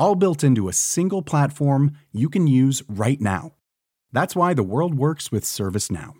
all 0.00 0.16
built 0.16 0.42
into 0.42 0.68
a 0.68 0.72
single 0.72 1.22
platform 1.22 1.92
you 2.10 2.28
can 2.28 2.48
use 2.48 2.82
right 2.88 3.20
now. 3.20 3.52
That's 4.12 4.34
why 4.34 4.54
the 4.54 4.64
world 4.64 4.94
works 4.94 5.30
with 5.30 5.44
ServiceNow. 5.44 6.14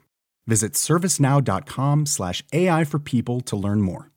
Visit 0.47 0.75
servicenow.com/slash 0.75 2.45
AI 2.53 2.84
for 2.84 3.01
people 3.01 3.41
to 3.41 3.56
learn 3.56 3.80
more. 3.80 4.11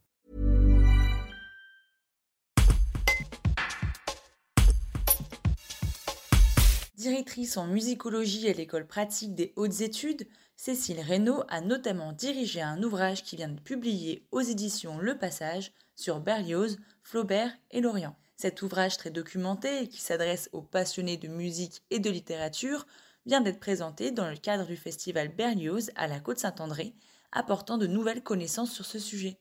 Directrice 7.04 7.58
en 7.58 7.68
musicologie 7.68 8.48
à 8.48 8.54
l'école 8.54 8.88
pratique 8.88 9.36
des 9.36 9.52
hautes 9.58 9.82
études, 9.82 10.26
Cécile 10.56 11.02
Reynaud 11.02 11.44
a 11.50 11.60
notamment 11.60 12.14
dirigé 12.14 12.62
un 12.62 12.82
ouvrage 12.82 13.24
qui 13.24 13.36
vient 13.36 13.50
de 13.50 13.60
publier 13.60 14.26
aux 14.32 14.40
éditions 14.40 14.98
Le 15.00 15.18
Passage 15.18 15.74
sur 15.96 16.22
Berlioz, 16.22 16.78
Flaubert 17.02 17.52
et 17.72 17.82
Lorient. 17.82 18.16
Cet 18.36 18.62
ouvrage 18.62 18.98
très 18.98 19.12
documenté 19.12 19.88
qui 19.88 20.02
s'adresse 20.02 20.50
aux 20.54 20.62
passionnés 20.62 21.18
de 21.18 21.28
musique 21.28 21.84
et 21.90 22.00
de 22.00 22.10
littérature 22.10 22.86
vient 23.26 23.42
d'être 23.42 23.60
présenté 23.60 24.12
dans 24.12 24.30
le 24.30 24.36
cadre 24.36 24.66
du 24.66 24.76
festival 24.76 25.30
Berlioz 25.30 25.92
à 25.96 26.08
la 26.08 26.20
Côte-Saint-André, 26.20 26.94
apportant 27.32 27.78
de 27.78 27.88
nouvelles 27.88 28.24
connaissances 28.24 28.72
sur 28.72 28.86
ce 28.86 29.00
sujet. 29.00 29.40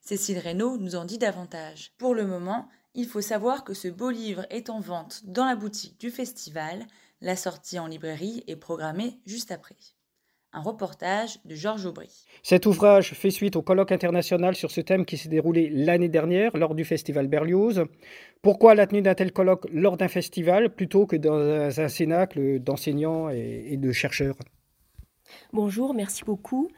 Cécile 0.00 0.38
Reynaud 0.38 0.78
nous 0.78 0.96
en 0.96 1.04
dit 1.04 1.18
davantage. 1.18 1.92
Pour 1.96 2.14
le 2.14 2.26
moment, 2.26 2.68
il 2.94 3.06
faut 3.06 3.20
savoir 3.20 3.64
que 3.64 3.72
ce 3.72 3.88
beau 3.88 4.10
livre 4.10 4.44
est 4.50 4.68
en 4.68 4.80
vente 4.80 5.22
dans 5.24 5.46
la 5.46 5.56
boutique 5.56 5.98
du 5.98 6.10
festival. 6.10 6.86
La 7.20 7.36
sortie 7.36 7.78
en 7.78 7.86
librairie 7.86 8.42
est 8.48 8.56
programmée 8.56 9.20
juste 9.24 9.52
après. 9.52 9.76
Un 10.54 10.60
reportage 10.60 11.38
de 11.44 11.54
Georges 11.54 11.86
Aubry. 11.86 12.10
Cet 12.42 12.66
ouvrage 12.66 13.12
fait 13.12 13.30
suite 13.30 13.56
au 13.56 13.62
colloque 13.62 13.90
international 13.90 14.54
sur 14.54 14.70
ce 14.70 14.82
thème 14.82 15.06
qui 15.06 15.16
s'est 15.16 15.30
déroulé 15.30 15.70
l'année 15.70 16.10
dernière 16.10 16.54
lors 16.56 16.74
du 16.74 16.84
festival 16.84 17.26
Berlioz. 17.26 17.84
Pourquoi 18.42 18.74
la 18.74 18.86
tenue 18.86 19.00
d'un 19.00 19.14
tel 19.14 19.32
colloque 19.32 19.66
lors 19.72 19.96
d'un 19.96 20.08
festival 20.08 20.74
plutôt 20.74 21.06
que 21.06 21.16
dans 21.16 21.80
un 21.80 21.88
cénacle 21.88 22.58
d'enseignants 22.58 23.30
et 23.30 23.76
de 23.78 23.92
chercheurs? 23.92 24.36
Bonjour, 25.52 25.94
merci 25.94 26.24
beaucoup. 26.24 26.68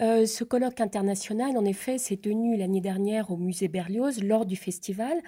Euh, 0.00 0.26
ce 0.26 0.42
colloque 0.44 0.80
international, 0.80 1.56
en 1.56 1.64
effet, 1.64 1.98
s'est 1.98 2.16
tenu 2.16 2.56
l'année 2.56 2.80
dernière 2.80 3.30
au 3.30 3.36
musée 3.36 3.68
Berlioz 3.68 4.22
lors 4.22 4.46
du 4.46 4.56
festival. 4.56 5.20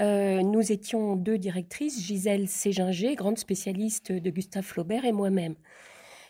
Euh, 0.00 0.42
nous 0.42 0.72
étions 0.72 1.16
deux 1.16 1.38
directrices, 1.38 2.02
Gisèle 2.02 2.48
Séginger, 2.48 3.14
grande 3.14 3.38
spécialiste 3.38 4.12
de 4.12 4.30
Gustave 4.30 4.64
Flaubert, 4.64 5.04
et 5.04 5.12
moi-même. 5.12 5.54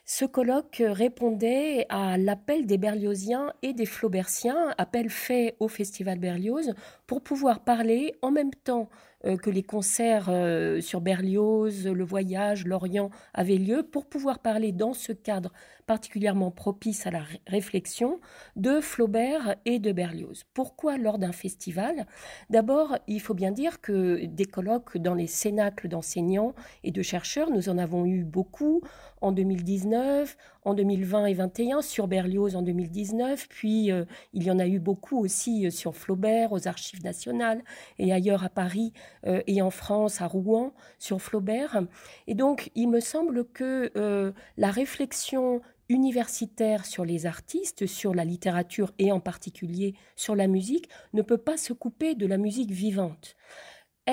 Ce 0.05 0.25
colloque 0.25 0.83
répondait 0.85 1.87
à 1.89 2.19
l'appel 2.19 2.67
des 2.67 2.79
Berliosiens 2.79 3.53
et 3.63 3.73
des 3.73 3.87
Flaubertiens, 3.87 4.75
appel 4.79 5.09
fait 5.09 5.57
au 5.61 5.69
Festival 5.69 6.19
Berlioz, 6.19 6.75
pour 7.07 7.23
pouvoir 7.23 7.65
parler 7.65 8.17
en 8.23 8.31
même 8.31 8.55
temps 8.65 8.89
que 9.25 9.51
les 9.51 9.63
concerts 9.63 10.29
euh, 10.29 10.81
sur 10.81 11.01
Berlioz, 11.01 11.87
le 11.87 12.05
voyage, 12.05 12.67
l'Orient 12.67 13.11
avaient 13.35 13.57
lieu, 13.57 13.83
pour 13.83 14.07
pouvoir 14.07 14.39
parler 14.39 14.73
dans 14.73 14.95
ce 14.95 15.13
cadre 15.13 15.53
particulièrement 15.87 16.51
propice 16.51 17.07
à 17.07 17.11
la 17.11 17.23
réflexion 17.47 18.21
de 18.55 18.81
Flaubert 18.81 19.57
et 19.65 19.79
de 19.81 19.91
Berlioz. 19.93 20.45
Pourquoi 20.55 20.97
lors 20.97 21.19
d'un 21.19 21.33
festival? 21.33 22.07
D'abord, 22.49 22.97
il 23.09 23.21
faut 23.21 23.35
bien 23.35 23.51
dire 23.51 23.81
que 23.81 24.25
des 24.25 24.45
colloques 24.45 24.97
dans 24.99 25.15
les 25.15 25.27
cénacles 25.27 25.89
d'enseignants 25.89 26.55
et 26.85 26.93
de 26.93 27.03
chercheurs, 27.03 27.51
nous 27.51 27.69
en 27.69 27.77
avons 27.77 28.07
eu 28.07 28.23
beaucoup 28.23 28.83
en 29.21 29.33
2019, 29.33 30.37
en 30.65 30.75
2020 30.75 31.27
et 31.27 31.35
2021, 31.35 31.83
sur 31.83 32.07
Berlioz 32.07 32.57
en 32.57 32.63
2019, 32.63 33.49
puis 33.49 33.91
euh, 33.91 34.05
il 34.33 34.43
y 34.43 34.51
en 34.51 34.59
a 34.59 34.67
eu 34.67 34.79
beaucoup 34.79 35.19
aussi 35.19 35.71
sur 35.71 35.97
Flaubert 35.97 36.53
aux 36.53 36.69
archives 36.69 37.03
nationales 37.03 37.63
et 37.99 38.13
ailleurs 38.13 38.45
à 38.45 38.49
Paris 38.49 38.93
euh, 39.27 39.43
et 39.47 39.63
en 39.63 39.71
France, 39.71 40.21
à 40.21 40.27
Rouen, 40.27 40.73
sur 40.99 41.21
Flaubert. 41.21 41.83
Et 42.27 42.35
donc, 42.35 42.71
il 42.75 42.89
me 42.89 43.01
semble 43.01 43.45
que 43.47 43.91
euh, 43.97 44.33
la 44.57 44.71
réflexion 44.71 45.61
universitaire 45.89 46.87
sur 46.87 47.05
les 47.05 47.27
artistes, 47.27 47.87
sur 47.87 48.15
la 48.15 48.25
littérature 48.25 48.93
et 48.99 49.11
en 49.11 49.21
particulier 49.21 49.95
sur 50.15 50.37
la 50.37 50.47
musique, 50.47 50.89
ne 51.15 51.23
peut 51.23 51.39
pas 51.39 51.57
se 51.57 51.73
couper 51.73 52.15
de 52.15 52.27
la 52.27 52.39
musique 52.39 52.71
vivante 52.71 53.37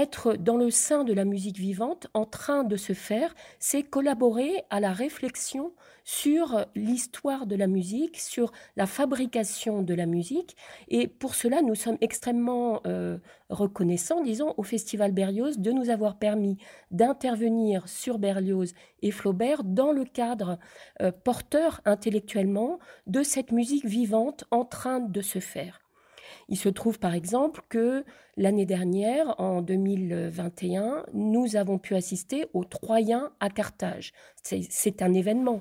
être 0.02 0.36
dans 0.36 0.58
le 0.58 0.72
sein 0.72 1.04
de 1.04 1.14
la 1.14 1.26
musique 1.26 1.58
vivante, 1.58 2.08
en 2.14 2.26
train 2.26 2.64
de 2.64 2.76
se 2.76 2.94
faire, 2.94 3.34
c'est 3.60 3.84
collaborer 3.84 4.64
à 4.70 4.80
la 4.80 4.94
réflexion 4.94 5.74
sur 6.04 6.66
l'histoire 6.76 7.48
de 7.48 7.56
la 7.56 7.68
musique, 7.68 8.18
sur 8.18 8.52
la 8.76 8.86
fabrication 8.86 9.82
de 9.82 9.94
la 9.94 10.06
musique. 10.06 10.56
Et 10.88 11.08
pour 11.08 11.36
cela, 11.36 11.62
nous 11.62 11.76
sommes 11.76 11.98
extrêmement 12.00 12.82
euh, 12.88 13.18
reconnaissants, 13.50 14.24
disons, 14.24 14.54
au 14.58 14.64
Festival 14.64 15.12
Berlioz 15.12 15.58
de 15.58 15.72
nous 15.72 15.90
avoir 15.90 16.18
permis 16.18 16.58
d'intervenir 16.92 17.90
sur 17.90 18.20
Berlioz 18.20 18.74
et 19.02 19.12
Flaubert 19.12 19.64
dans 19.64 19.92
le 19.92 20.06
cadre 20.06 20.60
euh, 21.02 21.12
porteur 21.12 21.82
intellectuellement 21.86 22.80
de 23.06 23.24
cette 23.24 23.52
musique 23.52 23.86
vivante 23.86 24.46
en 24.52 24.64
train 24.64 25.00
de 25.00 25.22
se 25.22 25.40
faire. 25.40 25.87
Il 26.50 26.58
se 26.58 26.70
trouve 26.70 27.00
par 27.00 27.14
exemple 27.14 27.62
que 27.70 28.06
l'année 28.38 28.66
dernière, 28.66 29.40
en 29.40 29.62
2021, 29.62 31.06
nous 31.14 31.56
avons 31.56 31.78
pu 31.78 31.96
assister 31.96 32.46
au 32.54 32.64
Troyen 32.64 33.32
à 33.40 33.50
Carthage. 33.50 34.14
C'est 34.44 35.02
un 35.02 35.14
événement 35.14 35.60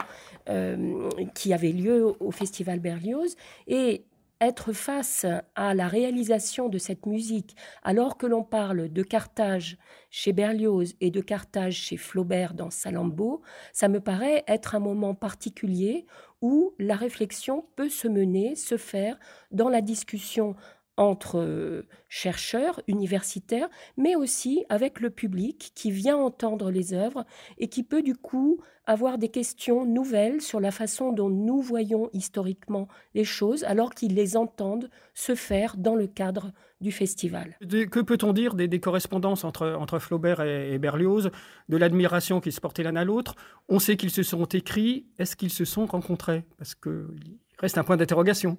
euh, 0.48 1.08
qui 1.34 1.52
avait 1.52 1.72
lieu 1.72 2.14
au 2.20 2.30
Festival 2.30 2.78
Berlioz 2.78 3.34
et 3.66 4.04
être 4.40 4.72
face 4.72 5.24
à 5.54 5.74
la 5.74 5.88
réalisation 5.88 6.68
de 6.68 6.78
cette 6.78 7.06
musique, 7.06 7.56
alors 7.82 8.18
que 8.18 8.26
l'on 8.26 8.42
parle 8.42 8.92
de 8.92 9.02
Carthage 9.02 9.78
chez 10.10 10.32
Berlioz 10.32 10.94
et 11.00 11.10
de 11.10 11.20
Carthage 11.20 11.74
chez 11.74 11.96
Flaubert 11.96 12.54
dans 12.54 12.70
Salammbô, 12.70 13.40
ça 13.72 13.88
me 13.88 14.00
paraît 14.00 14.44
être 14.46 14.74
un 14.74 14.80
moment 14.80 15.14
particulier 15.14 16.06
où 16.42 16.74
la 16.78 16.96
réflexion 16.96 17.64
peut 17.76 17.88
se 17.88 18.08
mener, 18.08 18.56
se 18.56 18.76
faire 18.76 19.18
dans 19.52 19.70
la 19.70 19.80
discussion 19.80 20.54
entre 20.96 21.38
euh, 21.38 21.82
chercheurs 22.08 22.80
universitaires, 22.88 23.68
mais 23.96 24.16
aussi 24.16 24.64
avec 24.68 25.00
le 25.00 25.10
public 25.10 25.72
qui 25.74 25.90
vient 25.90 26.16
entendre 26.16 26.70
les 26.70 26.94
œuvres 26.94 27.24
et 27.58 27.68
qui 27.68 27.82
peut 27.82 28.02
du 28.02 28.14
coup 28.14 28.60
avoir 28.86 29.18
des 29.18 29.28
questions 29.28 29.84
nouvelles 29.84 30.40
sur 30.40 30.60
la 30.60 30.70
façon 30.70 31.12
dont 31.12 31.28
nous 31.28 31.60
voyons 31.60 32.08
historiquement 32.12 32.88
les 33.14 33.24
choses, 33.24 33.64
alors 33.64 33.94
qu'ils 33.94 34.14
les 34.14 34.36
entendent 34.36 34.88
se 35.12 35.34
faire 35.34 35.76
dans 35.76 35.96
le 35.96 36.06
cadre 36.06 36.52
du 36.80 36.92
festival. 36.92 37.56
Que 37.60 38.00
peut-on 38.00 38.32
dire 38.32 38.54
des, 38.54 38.80
correspondances 38.80 39.44
entre, 39.44 39.76
entre 39.78 39.98
Flaubert 39.98 40.40
et, 40.40 40.74
et 40.74 40.78
Berlioz, 40.78 41.30
de 41.68 41.76
l'admiration 41.76 42.40
qu'ils 42.40 42.52
se 42.52 42.60
portaient 42.60 42.84
l'un 42.84 42.96
à 42.96 43.04
l'autre? 43.04 43.34
On 43.68 43.78
sait 43.80 43.96
qu'ils 43.96 44.10
se 44.10 44.22
sont 44.22 44.44
écrits, 44.44 45.06
est-ce 45.18 45.34
qu'ils 45.36 45.50
se 45.50 45.64
sont 45.64 45.86
rencontrés? 45.86 46.44
Parce 46.58 46.74
qu'il 46.74 47.38
reste 47.58 47.78
un 47.78 47.84
point 47.84 47.96
d'interrogation. 47.96 48.56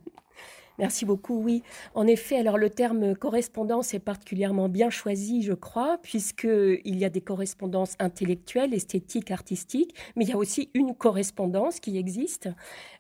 Merci 0.80 1.06
beaucoup. 1.06 1.42
Oui, 1.42 1.64
en 1.96 2.06
effet, 2.06 2.38
alors 2.38 2.58
le 2.60 2.70
terme 2.70 3.16
correspondance 3.16 3.96
est 3.96 4.00
particulièrement 4.00 4.70
bien 4.70 4.92
choisi, 4.92 5.42
je 5.42 5.54
crois, 5.54 5.98
puisqu'il 6.04 7.00
y 7.00 7.04
a 7.04 7.10
des 7.10 7.22
correspondances 7.22 7.96
intellectuelles, 7.98 8.76
esthétiques, 8.76 9.32
artistiques, 9.32 9.96
mais 10.16 10.26
il 10.26 10.30
y 10.30 10.34
a 10.34 10.38
aussi 10.38 10.70
une 10.76 10.94
correspondance 10.94 11.80
qui 11.80 11.98
existe. 11.98 12.50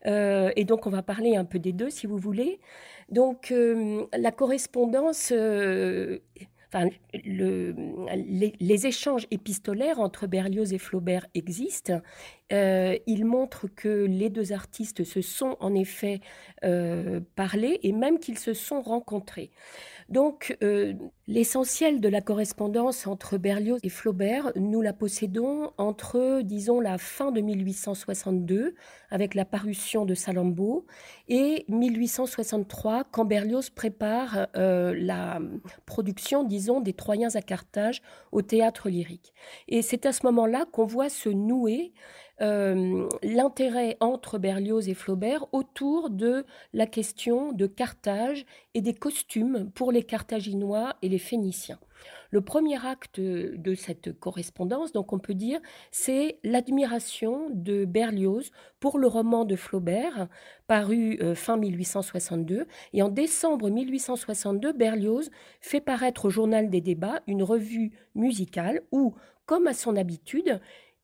Euh, 0.07 0.51
et 0.55 0.65
donc, 0.65 0.87
on 0.87 0.89
va 0.89 1.03
parler 1.03 1.35
un 1.35 1.45
peu 1.45 1.59
des 1.59 1.71
deux, 1.71 1.91
si 1.91 2.07
vous 2.07 2.17
voulez. 2.17 2.59
Donc, 3.09 3.51
euh, 3.51 4.07
la 4.17 4.31
correspondance. 4.31 5.31
Euh, 5.31 6.19
enfin, 6.67 6.89
le, 7.25 7.75
les, 8.59 8.87
échanges 8.87 9.27
épistolaires 9.31 9.99
entre 9.99 10.27
Berlioz 10.27 10.73
et 10.73 10.77
Flaubert 10.77 11.25
existent 11.33 12.01
il 12.49 13.25
montre 13.25 13.67
que 13.67 14.05
les 14.05 14.29
deux 14.29 14.53
artistes 14.53 15.03
se 15.03 15.21
sont 15.21 15.57
en 15.59 15.75
effet 15.75 16.21
parlé 17.35 17.79
et 17.83 17.91
même 17.91 18.19
qu'ils 18.19 18.39
se 18.39 18.53
sont 18.53 18.81
rencontrés. 18.81 19.51
Donc, 20.09 20.57
euh, 20.63 20.93
l'essentiel 21.27 21.99
de 21.99 22.07
la 22.07 22.21
correspondance 22.21 23.07
entre 23.07 23.37
Berlioz 23.37 23.79
et 23.83 23.89
Flaubert, 23.89 24.53
nous 24.55 24.81
la 24.81 24.93
possédons 24.93 25.71
entre, 25.77 26.41
disons, 26.43 26.79
la 26.79 26.97
fin 26.97 27.31
de 27.31 27.41
1862, 27.41 28.75
avec 29.09 29.35
la 29.35 29.43
parution 29.43 30.05
de 30.05 30.13
Salammbô, 30.13 30.85
et 31.27 31.65
1863, 31.67 33.03
quand 33.11 33.25
Berlioz 33.25 33.69
prépare 33.69 34.47
euh, 34.55 34.95
la 34.97 35.39
production, 35.85 36.45
disons, 36.45 36.79
des 36.79 36.93
Troyens 36.93 37.35
à 37.35 37.41
Carthage 37.41 38.01
au 38.31 38.41
théâtre 38.41 38.89
lyrique. 38.89 39.33
Et 39.67 39.81
c'est 39.81 40.05
à 40.05 40.13
ce 40.13 40.25
moment-là 40.25 40.65
qu'on 40.71 40.85
voit 40.85 41.09
se 41.09 41.27
nouer 41.27 41.93
euh, 42.41 43.07
l'intérêt 43.23 43.97
entre 43.99 44.37
Berlioz 44.37 44.89
et 44.89 44.93
Flaubert 44.93 45.45
autour 45.53 46.09
de 46.09 46.45
la 46.73 46.85
question 46.85 47.51
de 47.51 47.65
Carthage 47.65 48.45
et 48.73 48.81
des 48.81 48.93
costumes 48.93 49.71
pour 49.73 49.91
les 49.91 50.03
Carthaginois 50.03 50.95
et 51.01 51.09
les 51.09 51.19
Phéniciens. 51.19 51.79
Le 52.29 52.41
premier 52.41 52.85
acte 52.85 53.19
de 53.19 53.75
cette 53.75 54.19
correspondance, 54.19 54.91
donc 54.91 55.13
on 55.13 55.19
peut 55.19 55.33
dire, 55.33 55.59
c'est 55.91 56.39
l'admiration 56.43 57.49
de 57.51 57.85
Berlioz 57.85 58.51
pour 58.79 58.99
le 58.99 59.07
roman 59.07 59.45
de 59.45 59.55
Flaubert, 59.55 60.27
paru 60.67 61.17
euh, 61.21 61.35
fin 61.35 61.57
1862. 61.57 62.67
Et 62.93 63.01
en 63.01 63.09
décembre 63.09 63.69
1862, 63.69 64.73
Berlioz 64.73 65.29
fait 65.61 65.81
paraître 65.81 66.25
au 66.25 66.29
Journal 66.29 66.69
des 66.69 66.81
débats 66.81 67.21
une 67.27 67.43
revue 67.43 67.91
musicale 68.13 68.81
où, 68.91 69.15
comme 69.45 69.67
à 69.67 69.73
son 69.73 69.95
habitude, 69.95 70.59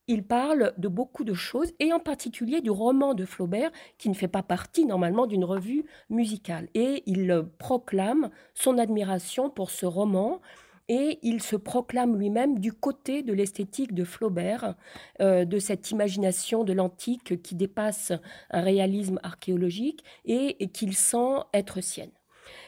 il 0.08 0.24
parle 0.24 0.74
de 0.78 0.88
beaucoup 0.88 1.24
de 1.24 1.34
choses, 1.34 1.72
et 1.80 1.94
en 1.94 2.00
particulier 2.00 2.62
du 2.62 2.72
roman 2.72 3.14
de 3.14 3.26
Flaubert, 3.26 3.72
qui 3.98 4.10
ne 4.10 4.14
fait 4.14 4.28
pas 4.28 4.44
partie 4.44 4.86
normalement 4.86 5.28
d'une 5.28 5.46
revue 5.46 5.86
musicale. 6.10 6.68
Et 6.74 7.04
il 7.06 7.46
proclame 7.58 8.30
son 8.54 8.78
admiration 8.78 9.50
pour 9.50 9.72
ce 9.72 9.86
roman, 9.86 10.42
et 10.90 11.20
il 11.22 11.42
se 11.42 11.56
proclame 11.56 12.18
lui-même 12.18 12.60
du 12.60 12.74
côté 12.74 13.24
de 13.24 13.34
l'esthétique 13.34 13.94
de 13.94 14.04
Flaubert, 14.04 14.76
euh, 15.22 15.46
de 15.46 15.58
cette 15.58 15.92
imagination 15.92 16.64
de 16.64 16.74
l'antique 16.74 17.42
qui 17.42 17.56
dépasse 17.56 18.12
un 18.50 18.62
réalisme 18.62 19.20
archéologique 19.24 20.04
et 20.26 20.70
qu'il 20.70 20.94
sent 20.96 21.38
être 21.54 21.82
sienne. 21.82 22.12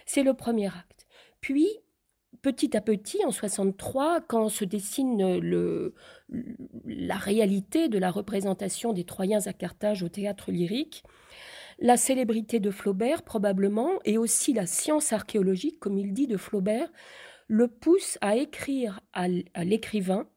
C'est 0.05 0.23
le 0.23 0.33
premier 0.33 0.67
acte. 0.67 1.05
Puis, 1.41 1.67
petit 2.45 2.77
à 2.77 2.81
petit, 2.81 3.25
en 3.25 3.31
63, 3.31 4.21
quand 4.21 4.49
se 4.49 4.65
dessine 4.65 5.41
la 6.85 7.15
réalité 7.15 7.89
de 7.89 7.97
la 7.97 8.11
représentation 8.11 8.93
des 8.93 9.03
Troyens 9.03 9.47
à 9.47 9.53
Carthage 9.53 10.03
au 10.03 10.09
théâtre 10.09 10.51
lyrique, 10.51 11.03
la 11.79 11.97
célébrité 11.97 12.59
de 12.59 12.69
Flaubert 12.69 13.23
probablement, 13.23 13.93
et 14.05 14.19
aussi 14.19 14.53
la 14.53 14.67
science 14.67 15.11
archéologique, 15.11 15.79
comme 15.79 15.97
il 15.97 16.13
dit 16.13 16.27
de 16.27 16.37
Flaubert, 16.37 16.91
le 17.47 17.67
pousse 17.67 18.19
à 18.21 18.35
écrire 18.35 18.99
à 19.13 19.27
l'écrivain 19.63 20.27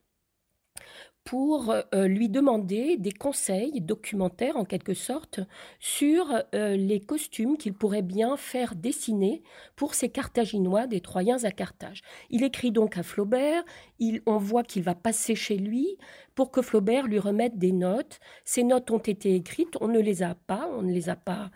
pour 1.29 1.75
euh, 1.95 2.09
lui 2.09 2.31
demander 2.31 2.97
des 2.97 3.13
conseils 3.13 3.83
documentaires 3.83 4.57
en 4.57 4.65
quelque 4.65 4.95
sorte 4.95 5.41
sur 5.79 6.25
euh, 6.55 6.75
les 6.75 7.01
costumes 7.01 7.59
qu'il 7.59 7.75
pourrait 7.75 8.01
bien 8.01 8.39
faire 8.39 8.75
dessiner 8.75 9.43
pour 9.77 9.93
ces 9.93 10.09
Carthaginois 10.09 10.87
des 10.87 11.03
Troyens 11.03 11.45
à 11.45 11.51
Carthage. 11.51 12.01
Il 12.31 12.45
écrit 12.45 12.71
donc 12.71 12.97
à 12.97 13.03
Flaubert, 13.03 13.63
il, 13.99 14.23
on 14.27 14.39
voit 14.39 14.65
qu'il 14.65 14.83
va 14.83 14.95
passer 14.95 15.35
chez 15.35 15.57
lui 15.57 15.97
pour 16.39 16.53
que 16.53 16.63
Flaubert 16.63 17.09
lui 17.09 17.19
remette 17.19 17.59
des 17.59 17.73
notes. 17.73 18.21
Ces 18.45 18.63
notes 18.63 18.93
ont 18.93 18.99
été 18.99 19.35
écrites, 19.35 19.77
on 19.81 19.89
ne 19.89 19.99
les 19.99 20.23
a 20.23 20.37
pas, 20.37 20.71
on 20.73 20.83
ne 20.83 20.93
les 20.93 21.09
a 21.09 21.17
pas 21.17 21.51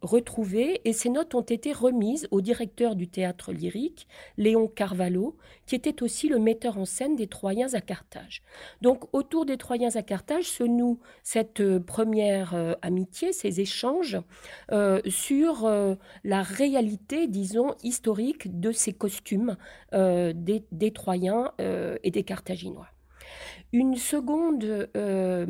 retrouvées, 0.00 0.80
et 0.84 0.92
ces 0.92 1.08
notes 1.08 1.34
ont 1.34 1.40
été 1.40 1.72
remises 1.72 2.28
au 2.30 2.40
directeur 2.40 2.94
du 2.94 3.08
théâtre 3.08 3.52
lyrique, 3.52 4.06
Léon 4.36 4.68
Carvalho, 4.68 5.36
qui 5.66 5.74
était 5.74 6.04
aussi 6.04 6.28
le 6.28 6.38
metteur 6.38 6.78
en 6.78 6.84
scène 6.84 7.16
des 7.16 7.26
Troyens 7.26 7.74
à 7.74 7.80
Carthage. 7.80 8.42
Donc 8.80 9.04
autour 9.12 9.44
des 9.44 9.56
Troyens 9.56 9.96
à 9.96 10.02
Carthage 10.02 10.44
se 10.44 10.62
noue 10.62 11.00
cette 11.22 11.60
euh, 11.60 11.80
première 11.80 12.54
euh, 12.54 12.74
amitié, 12.82 13.32
ces 13.32 13.60
échanges 13.60 14.18
euh, 14.70 15.00
sur 15.08 15.68
la 16.24 16.42
réalité, 16.42 17.26
disons, 17.26 17.74
historique 17.82 18.60
de 18.60 18.70
ces 18.70 18.92
costumes 18.92 19.56
des, 19.92 20.64
des, 20.70 20.90
Troyens 20.92 21.52
et 22.02 22.10
des 22.10 22.22
Carthaginois. 22.22 22.88
Une 23.72 23.96
seconde, 23.96 24.90
euh, 24.96 25.46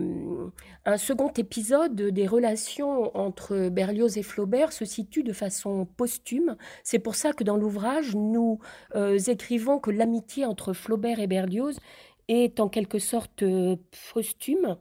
un 0.85 0.97
second 0.97 1.33
épisode 1.37 1.97
des 1.97 2.27
relations 2.29 3.17
entre 3.17 3.69
Berlioz 3.69 4.17
et 4.17 4.23
Flaubert 4.23 4.73
se 4.73 4.85
situe 4.85 5.25
de 5.25 5.33
façon 5.33 5.87
posthume. 5.97 6.57
C'est 6.85 7.01
pour 7.01 7.17
ça 7.17 7.33
que 7.33 7.43
dans 7.43 7.57
l'ouvrage, 7.57 8.15
nous 8.15 8.61
euh, 8.95 9.19
écrivons 9.19 9.81
que 9.81 9.91
l'amitié 9.91 10.47
entre 10.47 10.73
Flaubert 10.73 11.19
et 11.19 11.27
Berlioz 11.27 11.81
est 12.29 12.61
en 12.61 12.69
quelque 12.69 13.01
sorte 13.01 13.43
euh, 13.43 13.77
posthume. 14.15 14.77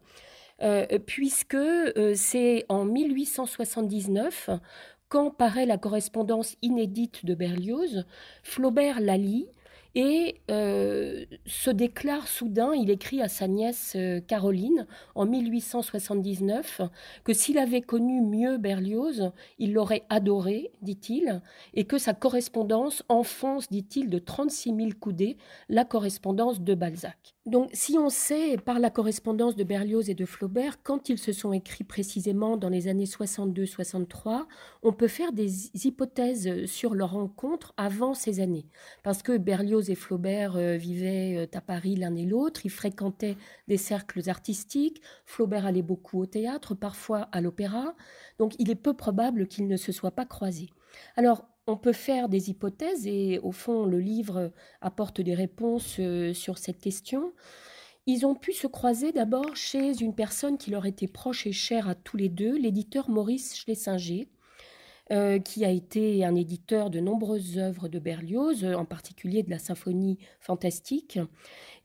puisque 1.07 1.57
c'est 2.13 2.65
en 2.69 2.85
1879 2.85 4.51
quand 5.09 5.31
paraît 5.31 5.65
la 5.65 5.79
correspondance 5.79 6.55
inédite 6.61 7.25
de 7.25 7.33
Berlioz, 7.33 8.05
Flaubert 8.43 8.99
la 8.99 9.17
lit 9.17 9.47
et 9.95 10.41
euh, 10.49 11.25
se 11.45 11.69
déclare 11.69 12.27
soudain, 12.27 12.73
il 12.73 12.89
écrit 12.89 13.21
à 13.21 13.27
sa 13.27 13.47
nièce 13.47 13.93
euh, 13.95 14.21
Caroline 14.21 14.87
en 15.15 15.25
1879 15.25 16.81
que 17.23 17.33
s'il 17.33 17.57
avait 17.57 17.81
connu 17.81 18.21
mieux 18.21 18.57
Berlioz, 18.57 19.31
il 19.59 19.73
l'aurait 19.73 20.03
adoré, 20.09 20.71
dit-il, 20.81 21.41
et 21.73 21.83
que 21.83 21.97
sa 21.97 22.13
correspondance 22.13 23.03
enfonce, 23.09 23.69
dit-il, 23.69 24.09
de 24.09 24.19
36 24.19 24.75
000 24.75 24.89
coudées 24.99 25.37
la 25.67 25.83
correspondance 25.83 26.61
de 26.61 26.73
Balzac. 26.73 27.35
Donc 27.47 27.71
si 27.73 27.97
on 27.97 28.09
sait 28.09 28.57
par 28.57 28.77
la 28.77 28.91
correspondance 28.91 29.55
de 29.55 29.63
Berlioz 29.63 30.11
et 30.11 30.13
de 30.13 30.25
Flaubert 30.25 30.83
quand 30.83 31.09
ils 31.09 31.17
se 31.17 31.31
sont 31.31 31.53
écrits 31.53 31.83
précisément 31.83 32.55
dans 32.55 32.69
les 32.69 32.87
années 32.87 33.05
62-63, 33.05 34.45
on 34.83 34.93
peut 34.93 35.07
faire 35.07 35.33
des 35.33 35.75
hypothèses 35.87 36.65
sur 36.65 36.93
leur 36.93 37.13
rencontre 37.13 37.73
avant 37.77 38.13
ces 38.13 38.41
années. 38.41 38.67
Parce 39.01 39.23
que 39.23 39.37
Berlioz 39.37 39.89
et 39.89 39.95
Flaubert 39.95 40.55
euh, 40.55 40.77
vivaient 40.77 41.35
euh, 41.37 41.57
à 41.57 41.61
Paris 41.61 41.95
l'un 41.95 42.15
et 42.15 42.27
l'autre, 42.27 42.63
ils 42.63 42.69
fréquentaient 42.69 43.37
des 43.67 43.77
cercles 43.77 44.29
artistiques, 44.29 45.01
Flaubert 45.25 45.65
allait 45.65 45.81
beaucoup 45.81 46.21
au 46.21 46.27
théâtre, 46.27 46.75
parfois 46.75 47.21
à 47.31 47.41
l'opéra, 47.41 47.95
donc 48.37 48.53
il 48.59 48.69
est 48.69 48.75
peu 48.75 48.93
probable 48.93 49.47
qu'ils 49.47 49.67
ne 49.67 49.77
se 49.77 49.91
soient 49.91 50.11
pas 50.11 50.25
croisés. 50.25 50.69
Alors 51.15 51.47
on 51.67 51.77
peut 51.77 51.93
faire 51.93 52.29
des 52.29 52.49
hypothèses 52.49 53.07
et 53.07 53.39
au 53.39 53.51
fond 53.51 53.85
le 53.85 53.99
livre 53.99 54.51
apporte 54.81 55.21
des 55.21 55.35
réponses 55.35 55.97
euh, 55.99 56.33
sur 56.33 56.57
cette 56.57 56.79
question. 56.79 57.33
Ils 58.07 58.25
ont 58.25 58.35
pu 58.35 58.51
se 58.51 58.67
croiser 58.67 59.11
d'abord 59.11 59.55
chez 59.55 60.01
une 60.01 60.15
personne 60.15 60.57
qui 60.57 60.71
leur 60.71 60.85
était 60.85 61.07
proche 61.07 61.45
et 61.45 61.51
chère 61.51 61.87
à 61.87 61.95
tous 61.95 62.17
les 62.17 62.29
deux, 62.29 62.57
l'éditeur 62.57 63.09
Maurice 63.09 63.55
Schlesinger, 63.55 64.27
euh, 65.11 65.37
qui 65.37 65.65
a 65.65 65.69
été 65.69 66.25
un 66.25 66.35
éditeur 66.35 66.89
de 66.89 66.99
nombreuses 66.99 67.59
œuvres 67.59 67.89
de 67.89 67.99
Berlioz, 67.99 68.65
en 68.65 68.85
particulier 68.85 69.43
de 69.43 69.51
la 69.51 69.59
symphonie 69.59 70.17
fantastique, 70.39 71.19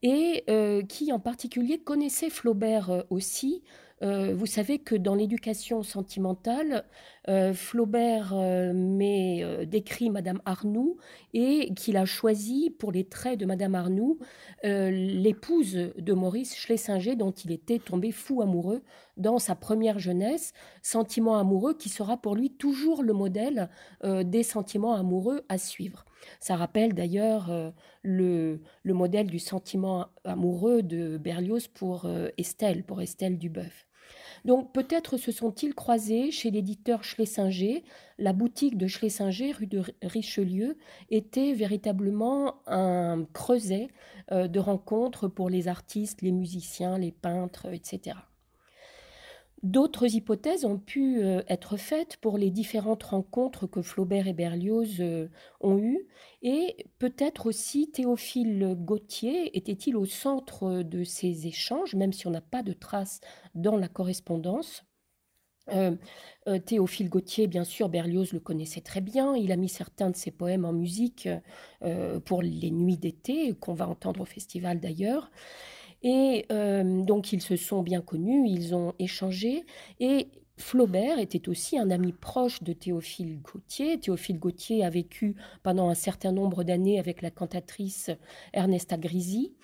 et 0.02 0.44
euh, 0.48 0.82
qui 0.82 1.12
en 1.12 1.20
particulier 1.20 1.78
connaissait 1.78 2.30
Flaubert 2.30 3.04
aussi 3.10 3.62
vous 4.02 4.44
savez 4.44 4.78
que 4.78 4.94
dans 4.94 5.14
l'éducation 5.14 5.82
sentimentale, 5.82 6.84
euh, 7.28 7.52
Flaubert 7.52 8.32
euh, 8.34 9.64
décrit 9.64 10.10
Madame 10.10 10.40
Arnoux 10.44 10.96
et 11.34 11.74
qu'il 11.74 11.96
a 11.96 12.04
choisi 12.04 12.70
pour 12.70 12.92
les 12.92 13.04
traits 13.04 13.38
de 13.38 13.46
Madame 13.46 13.74
Arnoux 13.74 14.18
l'épouse 14.62 15.74
de 15.96 16.12
Maurice 16.12 16.56
Schlesinger 16.56 17.14
dont 17.14 17.30
il 17.30 17.52
était 17.52 17.78
tombé 17.78 18.10
fou 18.10 18.42
amoureux 18.42 18.82
dans 19.16 19.38
sa 19.38 19.54
première 19.54 19.98
jeunesse, 19.98 20.52
sentiment 20.82 21.36
amoureux 21.36 21.74
qui 21.74 21.88
sera 21.88 22.16
pour 22.16 22.34
lui 22.34 22.50
toujours 22.50 23.02
le 23.02 23.12
modèle 23.12 23.70
des 24.02 24.42
sentiments 24.42 24.94
amoureux 24.94 25.44
à 25.48 25.58
suivre. 25.58 26.04
Ça 26.40 26.56
rappelle 26.56 26.94
d'ailleurs 26.94 27.72
le, 28.02 28.60
le, 28.82 28.94
modèle 28.94 29.28
du 29.28 29.38
sentiment 29.38 30.06
amoureux 30.24 30.82
de 30.82 31.16
Berlioz 31.16 31.68
pour 31.68 32.10
Estelle, 32.36 32.82
pour 32.82 33.00
Estelle 33.00 33.38
Duboeuf. 33.38 33.85
Donc 34.46 34.72
peut-être 34.72 35.16
se 35.16 35.32
sont-ils 35.32 35.74
croisés 35.74 36.30
chez 36.30 36.52
l'éditeur 36.52 37.02
Schlesinger. 37.02 37.82
La 38.16 38.32
boutique 38.32 38.78
de 38.78 38.86
Schlesinger, 38.86 39.50
rue 39.50 39.66
de 39.66 39.82
Richelieu, 40.02 40.78
était 41.10 41.52
véritablement 41.52 42.54
un 42.68 43.26
creuset 43.32 43.88
euh, 44.30 44.46
de 44.46 44.60
rencontres 44.60 45.26
pour 45.26 45.50
les 45.50 45.66
artistes, 45.66 46.22
les 46.22 46.30
musiciens, 46.30 46.96
les 46.96 47.10
peintres, 47.10 47.66
etc. 47.72 48.16
D'autres 49.66 50.14
hypothèses 50.14 50.64
ont 50.64 50.78
pu 50.78 51.24
euh, 51.24 51.42
être 51.48 51.76
faites 51.76 52.18
pour 52.18 52.38
les 52.38 52.52
différentes 52.52 53.02
rencontres 53.02 53.66
que 53.66 53.82
Flaubert 53.82 54.28
et 54.28 54.32
Berlioz 54.32 55.00
euh, 55.00 55.26
ont 55.60 55.76
eues, 55.76 56.06
et 56.40 56.86
peut-être 57.00 57.46
aussi 57.46 57.90
Théophile 57.90 58.76
Gautier 58.78 59.58
était-il 59.58 59.96
au 59.96 60.04
centre 60.04 60.84
de 60.84 61.02
ces 61.02 61.48
échanges, 61.48 61.96
même 61.96 62.12
si 62.12 62.28
on 62.28 62.30
n'a 62.30 62.40
pas 62.40 62.62
de 62.62 62.72
traces 62.72 63.20
dans 63.56 63.76
la 63.76 63.88
correspondance. 63.88 64.84
Euh, 65.72 65.96
Théophile 66.64 67.08
Gautier, 67.08 67.48
bien 67.48 67.64
sûr, 67.64 67.88
Berlioz 67.88 68.32
le 68.32 68.38
connaissait 68.38 68.82
très 68.82 69.00
bien. 69.00 69.34
Il 69.34 69.50
a 69.50 69.56
mis 69.56 69.68
certains 69.68 70.10
de 70.10 70.16
ses 70.16 70.30
poèmes 70.30 70.64
en 70.64 70.72
musique 70.72 71.28
pour 72.24 72.40
les 72.40 72.70
nuits 72.70 72.98
d'été, 72.98 73.52
qu'on 73.54 73.74
va 73.74 73.88
entendre 73.88 74.20
au 74.20 74.26
festival 74.26 74.78
d'ailleurs. 74.78 75.28
Et 76.08 76.46
euh, 76.52 77.02
donc 77.02 77.32
ils 77.32 77.42
se 77.42 77.56
sont 77.56 77.82
bien 77.82 78.00
connus, 78.00 78.48
ils 78.48 78.76
ont 78.76 78.94
échangé. 79.00 79.64
Et 79.98 80.28
Flaubert 80.56 81.18
était 81.18 81.48
aussi 81.48 81.78
un 81.78 81.90
ami 81.90 82.12
proche 82.12 82.62
de 82.62 82.72
Théophile 82.72 83.40
Gautier. 83.42 83.98
Théophile 83.98 84.38
Gautier 84.38 84.84
a 84.84 84.90
vécu 84.90 85.34
pendant 85.64 85.88
un 85.88 85.96
certain 85.96 86.30
nombre 86.30 86.62
d'années 86.62 87.00
avec 87.00 87.22
la 87.22 87.32
cantatrice 87.32 88.12
Ernesta 88.52 88.96
Grisi. 88.96 89.56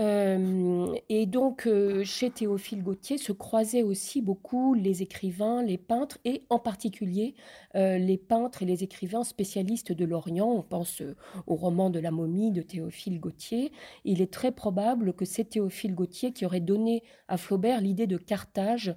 Euh, 0.00 0.94
et 1.10 1.26
donc, 1.26 1.66
euh, 1.66 2.04
chez 2.04 2.30
Théophile 2.30 2.82
Gautier 2.82 3.18
se 3.18 3.32
croisaient 3.32 3.82
aussi 3.82 4.22
beaucoup 4.22 4.72
les 4.72 5.02
écrivains, 5.02 5.62
les 5.62 5.76
peintres, 5.76 6.18
et 6.24 6.44
en 6.48 6.58
particulier 6.58 7.34
euh, 7.74 7.98
les 7.98 8.16
peintres 8.16 8.62
et 8.62 8.66
les 8.66 8.82
écrivains 8.82 9.24
spécialistes 9.24 9.92
de 9.92 10.04
l'Orient. 10.06 10.48
On 10.50 10.62
pense 10.62 11.02
au 11.46 11.54
roman 11.54 11.90
de 11.90 12.00
la 12.00 12.10
momie 12.10 12.50
de 12.50 12.62
Théophile 12.62 13.20
Gautier. 13.20 13.72
Il 14.04 14.22
est 14.22 14.32
très 14.32 14.52
probable 14.52 15.12
que 15.12 15.26
c'est 15.26 15.44
Théophile 15.44 15.94
Gautier 15.94 16.32
qui 16.32 16.46
aurait 16.46 16.60
donné 16.60 17.02
à 17.28 17.36
Flaubert 17.36 17.80
l'idée 17.80 18.06
de 18.06 18.16
Carthage 18.16 18.94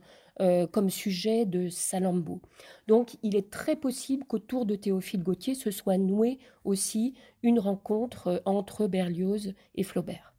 comme 0.72 0.90
sujet 0.90 1.46
de 1.46 1.70
Salammbô. 1.70 2.42
Donc 2.88 3.18
il 3.22 3.36
est 3.36 3.52
très 3.52 3.76
possible 3.76 4.26
qu'autour 4.26 4.66
de 4.66 4.76
Théophile 4.76 5.22
Gautier 5.22 5.54
se 5.54 5.70
soit 5.70 6.00
noué 6.00 6.40
aussi 6.64 7.14
une 7.44 7.60
rencontre 7.60 8.42
entre 8.46 8.88
Berlioz 8.88 9.54
et 9.76 9.84
Flaubert. 9.84 10.33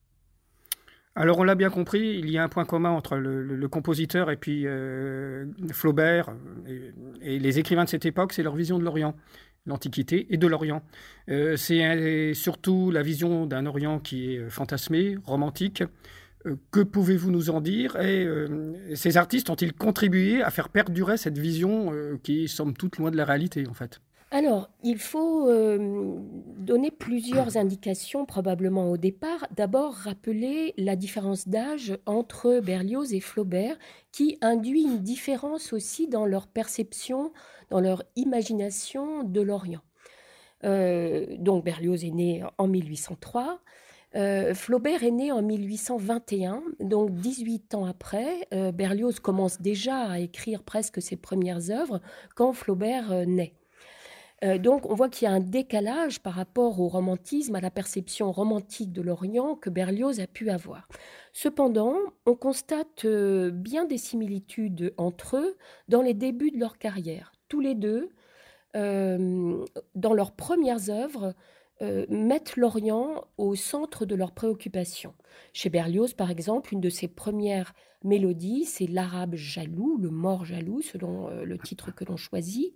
Alors 1.16 1.38
on 1.38 1.44
l'a 1.44 1.54
bien 1.54 1.70
compris, 1.70 2.18
il 2.18 2.28
y 2.28 2.38
a 2.38 2.42
un 2.42 2.48
point 2.48 2.64
commun 2.64 2.90
entre 2.90 3.16
le, 3.16 3.68
compositeur 3.68 4.30
et 4.30 4.36
puis 4.36 4.66
euh, 4.66 5.46
Flaubert 5.72 6.34
et, 7.22 7.38
les 7.38 7.58
écrivains 7.58 7.84
de 7.84 7.88
cette 7.88 8.04
époque, 8.04 8.32
c'est 8.32 8.42
leur 8.42 8.56
vision 8.56 8.78
de 8.80 8.84
l'Orient, 8.84 9.14
l'Antiquité 9.64 10.26
et 10.30 10.36
de 10.36 10.46
l'Orient. 10.48 10.82
Euh, 11.28 11.56
c'est 11.56 12.34
surtout 12.34 12.90
la 12.90 13.02
vision 13.02 13.46
d'un 13.46 13.64
Orient 13.66 14.00
qui 14.00 14.34
est 14.34 14.50
fantasmé, 14.50 15.16
romantique. 15.24 15.84
Euh, 16.46 16.56
que 16.72 16.80
pouvez-vous 16.80 17.30
nous 17.30 17.48
en 17.48 17.60
dire? 17.60 17.94
Et 18.00 18.26
ces 18.96 19.16
artistes 19.16 19.50
ont-ils 19.50 19.72
contribué 19.72 20.42
à 20.42 20.50
faire 20.50 20.68
perdurer 20.68 21.16
cette 21.16 21.38
vision 21.38 21.92
qui 22.24 22.44
est 22.44 22.48
somme 22.48 22.74
toute 22.74 22.98
loin 22.98 23.12
de 23.12 23.16
la 23.16 23.24
réalité 23.24 23.68
en 23.68 23.74
fait? 23.74 24.00
Alors, 24.34 24.68
il 24.82 24.98
faut 24.98 25.48
euh, 25.48 26.18
donner 26.56 26.90
plusieurs 26.90 27.56
indications 27.56 28.26
probablement 28.26 28.90
au 28.90 28.96
départ. 28.96 29.46
D'abord, 29.54 29.94
rappeler 29.94 30.74
la 30.76 30.96
différence 30.96 31.46
d'âge 31.46 31.96
entre 32.04 32.58
Berlioz 32.58 33.14
et 33.14 33.20
Flaubert, 33.20 33.78
qui 34.10 34.36
induit 34.40 34.82
une 34.82 34.98
différence 34.98 35.72
aussi 35.72 36.08
dans 36.08 36.26
leur 36.26 36.48
perception, 36.48 37.32
dans 37.70 37.78
leur 37.78 38.02
imagination 38.16 39.22
de 39.22 39.40
l'Orient. 39.40 39.82
Euh, 40.64 41.26
donc, 41.38 41.64
Berlioz 41.64 42.04
est 42.04 42.10
né 42.10 42.42
en 42.58 42.66
1803. 42.66 43.60
Euh, 44.16 44.52
Flaubert 44.52 45.04
est 45.04 45.12
né 45.12 45.30
en 45.30 45.42
1821, 45.42 46.60
donc 46.80 47.14
18 47.14 47.76
ans 47.76 47.84
après. 47.84 48.48
Berlioz 48.74 49.20
commence 49.20 49.60
déjà 49.60 49.98
à 49.98 50.18
écrire 50.18 50.64
presque 50.64 51.00
ses 51.00 51.14
premières 51.14 51.70
œuvres 51.70 52.00
quand 52.34 52.52
Flaubert 52.52 53.28
naît. 53.28 53.54
Euh, 54.44 54.58
donc 54.58 54.88
on 54.90 54.94
voit 54.94 55.08
qu'il 55.08 55.26
y 55.26 55.28
a 55.28 55.34
un 55.34 55.40
décalage 55.40 56.20
par 56.20 56.34
rapport 56.34 56.80
au 56.80 56.88
romantisme, 56.88 57.54
à 57.54 57.60
la 57.60 57.70
perception 57.70 58.30
romantique 58.30 58.92
de 58.92 59.00
l'Orient 59.00 59.56
que 59.56 59.70
Berlioz 59.70 60.20
a 60.20 60.26
pu 60.26 60.50
avoir. 60.50 60.88
Cependant, 61.32 61.96
on 62.26 62.34
constate 62.34 63.04
euh, 63.04 63.50
bien 63.50 63.84
des 63.84 63.98
similitudes 63.98 64.92
entre 64.98 65.38
eux 65.38 65.56
dans 65.88 66.02
les 66.02 66.14
débuts 66.14 66.50
de 66.50 66.58
leur 66.58 66.78
carrière. 66.78 67.32
Tous 67.48 67.60
les 67.60 67.74
deux, 67.74 68.10
euh, 68.76 69.64
dans 69.94 70.12
leurs 70.12 70.32
premières 70.32 70.90
œuvres, 70.90 71.34
mettent 72.08 72.56
l'Orient 72.56 73.24
au 73.36 73.54
centre 73.56 74.06
de 74.06 74.14
leurs 74.14 74.32
préoccupations. 74.32 75.12
Chez 75.52 75.68
Berlioz, 75.68 76.14
par 76.14 76.30
exemple, 76.30 76.72
une 76.72 76.80
de 76.80 76.88
ses 76.88 77.08
premières 77.08 77.74
mélodies, 78.04 78.64
c'est 78.64 78.86
l'arabe 78.86 79.34
jaloux, 79.34 79.98
le 80.00 80.08
mort 80.08 80.46
jaloux, 80.46 80.80
selon 80.80 81.28
le 81.28 81.58
titre 81.58 81.94
que 81.94 82.04
l'on 82.04 82.16
choisit. 82.16 82.72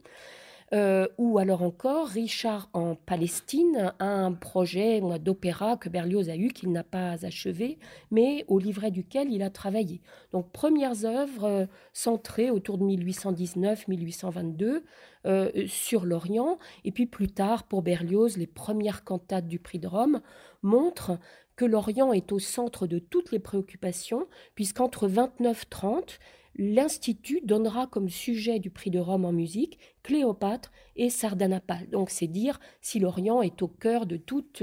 Euh, 0.75 1.09
ou 1.17 1.39
alors 1.39 1.63
encore 1.63 2.09
Richard 2.09 2.69
en 2.75 2.95
Palestine, 2.95 3.95
un 4.01 4.33
projet 4.33 5.01
d'opéra 5.19 5.79
que 5.79 5.89
Berlioz 5.89 6.29
a 6.29 6.37
eu, 6.37 6.49
qu'il 6.49 6.73
n'a 6.73 6.85
pas 6.85 7.25
achevé, 7.25 7.79
mais 8.11 8.45
au 8.49 8.59
livret 8.59 8.91
duquel 8.91 9.33
il 9.33 9.43
a 9.43 9.49
travaillé. 9.49 10.03
Donc 10.33 10.53
premières 10.53 11.07
œuvres 11.07 11.45
euh, 11.45 11.67
centrées 11.95 12.51
autour 12.51 12.77
de 12.77 12.85
1819-1822 12.85 14.83
euh, 15.27 15.51
sur 15.67 16.05
l'Orient, 16.05 16.59
et 16.85 16.93
puis 16.93 17.07
plus 17.07 17.29
tard 17.29 17.65
pour 17.65 17.81
Berlioz, 17.83 18.37
les 18.37 18.47
premières 18.47 19.05
cantates 19.05 19.49
du 19.49 19.59
prix 19.59 19.79
de 19.79 19.89
Rome 19.89 20.21
montrent 20.63 21.19
que 21.57 21.65
l'Orient 21.65 22.13
est 22.13 22.31
au 22.31 22.39
centre 22.39 22.87
de 22.87 22.99
toutes 22.99 23.33
les 23.33 23.41
préoccupations, 23.41 24.29
puisqu'entre 24.55 25.09
29-30, 25.09 26.19
l'Institut 26.59 27.41
donnera 27.45 27.87
comme 27.87 28.09
sujet 28.09 28.59
du 28.59 28.71
prix 28.71 28.91
de 28.91 28.99
Rome 28.99 29.25
en 29.25 29.33
musique 29.33 29.79
Cléopâtre 30.03 30.73
et 30.97 31.09
Sardanapale. 31.09 31.89
Donc 31.89 32.11
c'est 32.11 32.27
dire 32.27 32.61
si 32.81 32.99
l'Orient 32.99 33.41
est 33.43 33.63
au 33.63 33.69
cœur 33.69 34.07
de 34.07 34.17
toutes 34.17 34.63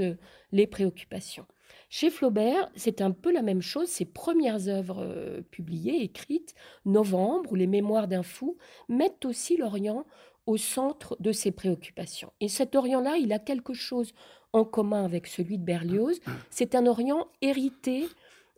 les 0.52 0.66
préoccupations. 0.66 1.46
Chez 1.88 2.10
Flaubert, 2.10 2.70
c'est 2.74 3.00
un 3.00 3.12
peu 3.12 3.32
la 3.32 3.42
même 3.42 3.62
chose. 3.62 3.88
Ses 3.88 4.04
premières 4.04 4.68
œuvres 4.68 5.02
euh, 5.02 5.42
publiées, 5.50 6.02
écrites, 6.02 6.54
Novembre 6.84 7.52
ou 7.52 7.54
Les 7.54 7.66
Mémoires 7.66 8.08
d'un 8.08 8.22
fou, 8.22 8.56
mettent 8.88 9.24
aussi 9.24 9.56
l'Orient 9.56 10.04
au 10.46 10.56
centre 10.56 11.16
de 11.20 11.32
ses 11.32 11.52
préoccupations. 11.52 12.32
Et 12.40 12.48
cet 12.48 12.76
Orient-là, 12.76 13.16
il 13.16 13.32
a 13.32 13.38
quelque 13.38 13.74
chose 13.74 14.12
en 14.52 14.64
commun 14.64 15.04
avec 15.04 15.26
celui 15.26 15.58
de 15.58 15.64
Berlioz. 15.64 16.20
C'est 16.50 16.74
un 16.74 16.86
Orient 16.86 17.28
hérité 17.42 18.06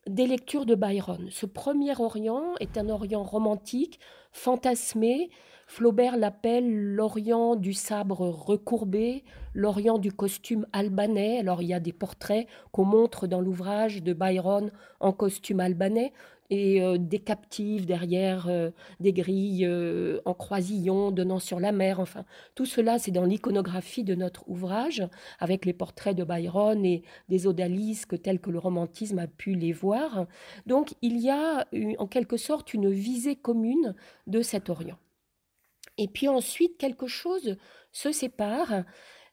des 0.08 0.26
lectures 0.26 0.66
de 0.66 0.74
Byron. 0.74 1.28
Ce 1.30 1.46
premier 1.46 1.98
Orient 2.00 2.54
est 2.60 2.78
un 2.78 2.88
Orient 2.88 3.22
romantique, 3.22 4.00
fantasmé. 4.32 5.30
Flaubert 5.66 6.16
l'appelle 6.16 6.94
l'Orient 6.94 7.54
du 7.54 7.74
sabre 7.74 8.26
recourbé, 8.28 9.22
l'Orient 9.52 9.98
du 9.98 10.12
costume 10.12 10.66
albanais. 10.72 11.38
Alors 11.38 11.60
il 11.60 11.68
y 11.68 11.74
a 11.74 11.80
des 11.80 11.92
portraits 11.92 12.46
qu'on 12.72 12.86
montre 12.86 13.26
dans 13.26 13.40
l'ouvrage 13.40 14.02
de 14.02 14.14
Byron 14.14 14.70
en 15.00 15.12
costume 15.12 15.60
albanais 15.60 16.12
et 16.50 16.80
euh, 16.82 16.96
des 16.98 17.18
captives 17.18 17.86
derrière 17.86 18.46
euh, 18.48 18.70
des 19.00 19.12
grilles 19.12 19.66
euh, 19.66 20.20
en 20.24 20.34
croisillon 20.34 21.10
donnant 21.10 21.38
sur 21.38 21.60
la 21.60 21.72
mer. 21.72 22.00
Enfin, 22.00 22.24
tout 22.54 22.66
cela, 22.66 22.98
c'est 22.98 23.10
dans 23.10 23.24
l'iconographie 23.24 24.04
de 24.04 24.14
notre 24.14 24.48
ouvrage, 24.48 25.06
avec 25.38 25.66
les 25.66 25.72
portraits 25.72 26.16
de 26.16 26.24
Byron 26.24 26.84
et 26.84 27.02
des 27.28 27.46
odalisques 27.46 28.20
tels 28.22 28.40
que 28.40 28.50
le 28.50 28.58
romantisme 28.58 29.18
a 29.18 29.26
pu 29.26 29.54
les 29.54 29.72
voir. 29.72 30.26
Donc, 30.66 30.94
il 31.02 31.18
y 31.18 31.30
a 31.30 31.66
en 31.98 32.06
quelque 32.06 32.36
sorte 32.36 32.74
une 32.74 32.90
visée 32.90 33.36
commune 33.36 33.94
de 34.26 34.42
cet 34.42 34.70
Orient. 34.70 34.98
Et 35.98 36.08
puis 36.08 36.28
ensuite, 36.28 36.78
quelque 36.78 37.06
chose 37.06 37.56
se 37.92 38.12
sépare. 38.12 38.84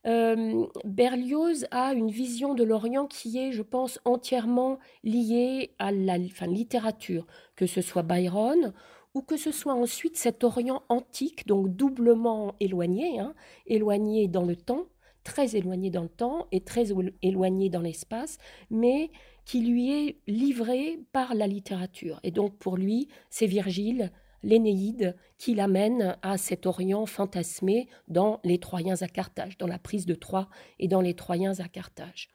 Euh, 0.05 0.65
Berlioz 0.83 1.65
a 1.71 1.93
une 1.93 2.11
vision 2.11 2.53
de 2.53 2.63
l'Orient 2.63 3.07
qui 3.07 3.39
est, 3.39 3.51
je 3.51 3.63
pense, 3.63 3.99
entièrement 4.05 4.77
liée 5.03 5.71
à 5.79 5.91
la 5.91 6.17
littérature, 6.17 7.25
que 7.55 7.65
ce 7.65 7.81
soit 7.81 8.03
Byron 8.03 8.73
ou 9.15 9.21
que 9.21 9.37
ce 9.37 9.51
soit 9.51 9.73
ensuite 9.73 10.17
cet 10.17 10.43
Orient 10.43 10.83
antique, 10.89 11.47
donc 11.47 11.69
doublement 11.75 12.53
éloigné, 12.59 13.19
hein, 13.19 13.33
éloigné 13.65 14.27
dans 14.27 14.43
le 14.43 14.57
temps, 14.57 14.87
très 15.23 15.55
éloigné 15.55 15.89
dans 15.89 16.03
le 16.03 16.09
temps 16.09 16.47
et 16.51 16.61
très 16.61 16.91
éloigné 17.23 17.69
dans 17.69 17.81
l'espace, 17.81 18.37
mais 18.69 19.09
qui 19.45 19.61
lui 19.61 19.91
est 19.91 20.17
livré 20.27 20.99
par 21.13 21.33
la 21.33 21.47
littérature. 21.47 22.19
Et 22.23 22.31
donc 22.31 22.57
pour 22.57 22.77
lui, 22.77 23.07
c'est 23.29 23.47
Virgile, 23.47 24.11
l'Énéide 24.45 25.15
qui 25.37 25.55
l'amène 25.55 26.15
à 26.21 26.37
cet 26.37 26.65
Orient 26.65 27.05
fantasmé 27.05 27.89
dans 28.07 28.39
les 28.43 28.59
Troyens 28.59 29.01
à 29.01 29.07
Carthage, 29.07 29.57
dans 29.57 29.67
la 29.67 29.79
prise 29.79 30.05
de 30.05 30.13
Troie 30.13 30.47
et 30.79 30.87
dans 30.87 31.01
les 31.01 31.15
Troyens 31.15 31.59
à 31.59 31.67
Carthage. 31.67 32.29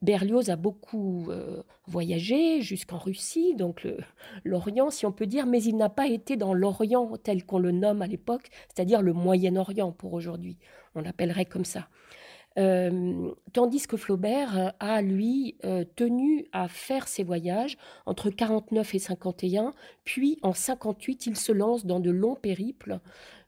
Berlioz 0.00 0.50
a 0.50 0.56
beaucoup 0.56 1.26
euh, 1.28 1.62
voyagé 1.86 2.62
jusqu'en 2.62 2.96
Russie, 2.96 3.54
donc 3.54 3.86
l'Orient, 4.44 4.88
si 4.90 5.04
on 5.04 5.12
peut 5.12 5.26
dire, 5.26 5.46
mais 5.46 5.62
il 5.62 5.76
n'a 5.76 5.90
pas 5.90 6.06
été 6.06 6.36
dans 6.36 6.54
l'Orient 6.54 7.12
tel 7.22 7.44
qu'on 7.44 7.58
le 7.58 7.72
nomme 7.72 8.00
à 8.00 8.06
l'époque, 8.06 8.48
c'est-à-dire 8.68 9.02
le 9.02 9.12
Moyen-Orient 9.12 9.92
pour 9.92 10.14
aujourd'hui. 10.14 10.56
On 10.94 11.02
l'appellerait 11.02 11.44
comme 11.44 11.66
ça. 11.66 11.88
Tandis 12.56 13.86
que 13.86 13.96
Flaubert 13.96 14.72
a, 14.80 15.02
lui, 15.02 15.56
tenu 15.94 16.46
à 16.52 16.68
faire 16.68 17.06
ses 17.06 17.22
voyages 17.22 17.76
entre 18.06 18.30
49 18.30 18.94
et 18.94 18.98
51, 18.98 19.74
puis 20.04 20.38
en 20.42 20.52
58, 20.52 21.26
il 21.26 21.36
se 21.36 21.52
lance 21.52 21.84
dans 21.84 22.00
de 22.00 22.10
longs 22.10 22.34
périples 22.34 23.00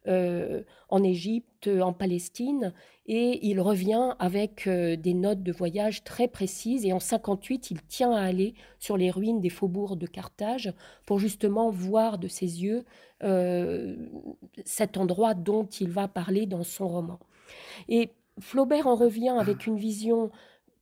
en 0.06 1.02
Égypte, 1.02 1.68
en 1.68 1.92
Palestine, 1.92 2.72
et 3.06 3.46
il 3.46 3.60
revient 3.60 4.14
avec 4.18 4.68
des 4.68 5.14
notes 5.14 5.42
de 5.42 5.52
voyage 5.52 6.04
très 6.04 6.28
précises. 6.28 6.84
Et 6.84 6.92
en 6.92 7.00
58, 7.00 7.70
il 7.70 7.82
tient 7.82 8.12
à 8.12 8.20
aller 8.20 8.54
sur 8.78 8.98
les 8.98 9.10
ruines 9.10 9.40
des 9.40 9.48
faubourgs 9.48 9.96
de 9.96 10.06
Carthage 10.06 10.72
pour 11.06 11.18
justement 11.18 11.70
voir 11.70 12.18
de 12.18 12.28
ses 12.28 12.62
yeux 12.62 12.84
cet 14.64 14.96
endroit 14.98 15.32
dont 15.34 15.64
il 15.64 15.90
va 15.90 16.08
parler 16.08 16.44
dans 16.44 16.62
son 16.62 16.88
roman. 16.88 17.18
Flaubert 18.40 18.86
en 18.86 18.94
revient 18.94 19.34
avec 19.38 19.66
une 19.66 19.76
vision 19.76 20.30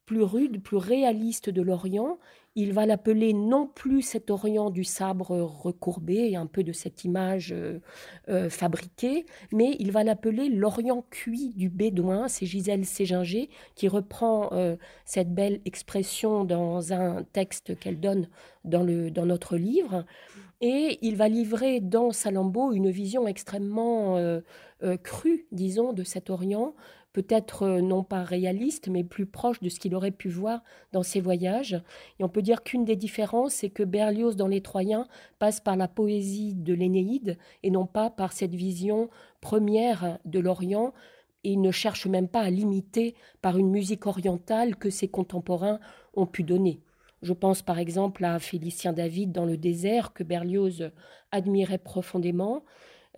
plus 0.06 0.22
rude, 0.22 0.62
plus 0.62 0.76
réaliste 0.76 1.50
de 1.50 1.60
l'Orient. 1.60 2.18
Il 2.58 2.72
va 2.72 2.86
l'appeler 2.86 3.34
non 3.34 3.66
plus 3.66 4.00
cet 4.00 4.30
Orient 4.30 4.70
du 4.70 4.82
sabre 4.82 5.36
recourbé, 5.36 6.36
un 6.36 6.46
peu 6.46 6.64
de 6.64 6.72
cette 6.72 7.04
image 7.04 7.52
euh, 7.52 7.80
euh, 8.30 8.48
fabriquée, 8.48 9.26
mais 9.52 9.76
il 9.78 9.92
va 9.92 10.04
l'appeler 10.04 10.48
l'Orient 10.48 11.04
cuit 11.10 11.52
du 11.54 11.68
Bédouin. 11.68 12.28
C'est 12.28 12.46
Gisèle 12.46 12.86
Séginger 12.86 13.50
qui 13.74 13.88
reprend 13.88 14.48
euh, 14.52 14.76
cette 15.04 15.34
belle 15.34 15.60
expression 15.66 16.44
dans 16.44 16.94
un 16.94 17.24
texte 17.24 17.78
qu'elle 17.78 18.00
donne 18.00 18.28
dans, 18.64 18.84
le, 18.84 19.10
dans 19.10 19.26
notre 19.26 19.56
livre. 19.56 20.06
Et 20.62 20.98
il 21.02 21.16
va 21.16 21.28
livrer 21.28 21.80
dans 21.80 22.12
Salammbô 22.12 22.72
une 22.72 22.90
vision 22.90 23.26
extrêmement 23.26 24.18
crue, 25.02 25.46
disons, 25.52 25.92
de 25.92 26.02
cet 26.02 26.30
Orient, 26.30 26.74
peut-être 27.16 27.62
euh, 27.62 27.80
non 27.80 28.04
pas 28.04 28.24
réaliste, 28.24 28.88
mais 28.88 29.02
plus 29.02 29.24
proche 29.24 29.60
de 29.60 29.70
ce 29.70 29.80
qu'il 29.80 29.94
aurait 29.94 30.10
pu 30.10 30.28
voir 30.28 30.62
dans 30.92 31.02
ses 31.02 31.22
voyages. 31.22 31.80
Et 32.20 32.24
on 32.24 32.28
peut 32.28 32.42
dire 32.42 32.62
qu'une 32.62 32.84
des 32.84 32.94
différences, 32.94 33.54
c'est 33.54 33.70
que 33.70 33.84
Berlioz 33.84 34.36
dans 34.36 34.48
Les 34.48 34.60
Troyens 34.60 35.08
passe 35.38 35.58
par 35.58 35.76
la 35.76 35.88
poésie 35.88 36.52
de 36.52 36.74
l'Énéide 36.74 37.38
et 37.62 37.70
non 37.70 37.86
pas 37.86 38.10
par 38.10 38.34
cette 38.34 38.54
vision 38.54 39.08
première 39.40 40.18
de 40.26 40.38
l'Orient. 40.40 40.92
Et 41.42 41.52
il 41.52 41.62
ne 41.62 41.70
cherche 41.70 42.06
même 42.06 42.28
pas 42.28 42.42
à 42.42 42.50
l'imiter 42.50 43.14
par 43.40 43.56
une 43.56 43.70
musique 43.70 44.04
orientale 44.04 44.76
que 44.76 44.90
ses 44.90 45.08
contemporains 45.08 45.80
ont 46.16 46.26
pu 46.26 46.42
donner. 46.42 46.82
Je 47.22 47.32
pense 47.32 47.62
par 47.62 47.78
exemple 47.78 48.26
à 48.26 48.38
Félicien 48.38 48.92
David 48.92 49.32
dans 49.32 49.46
Le 49.46 49.56
désert 49.56 50.12
que 50.12 50.22
Berlioz 50.22 50.90
admirait 51.32 51.78
profondément. 51.78 52.62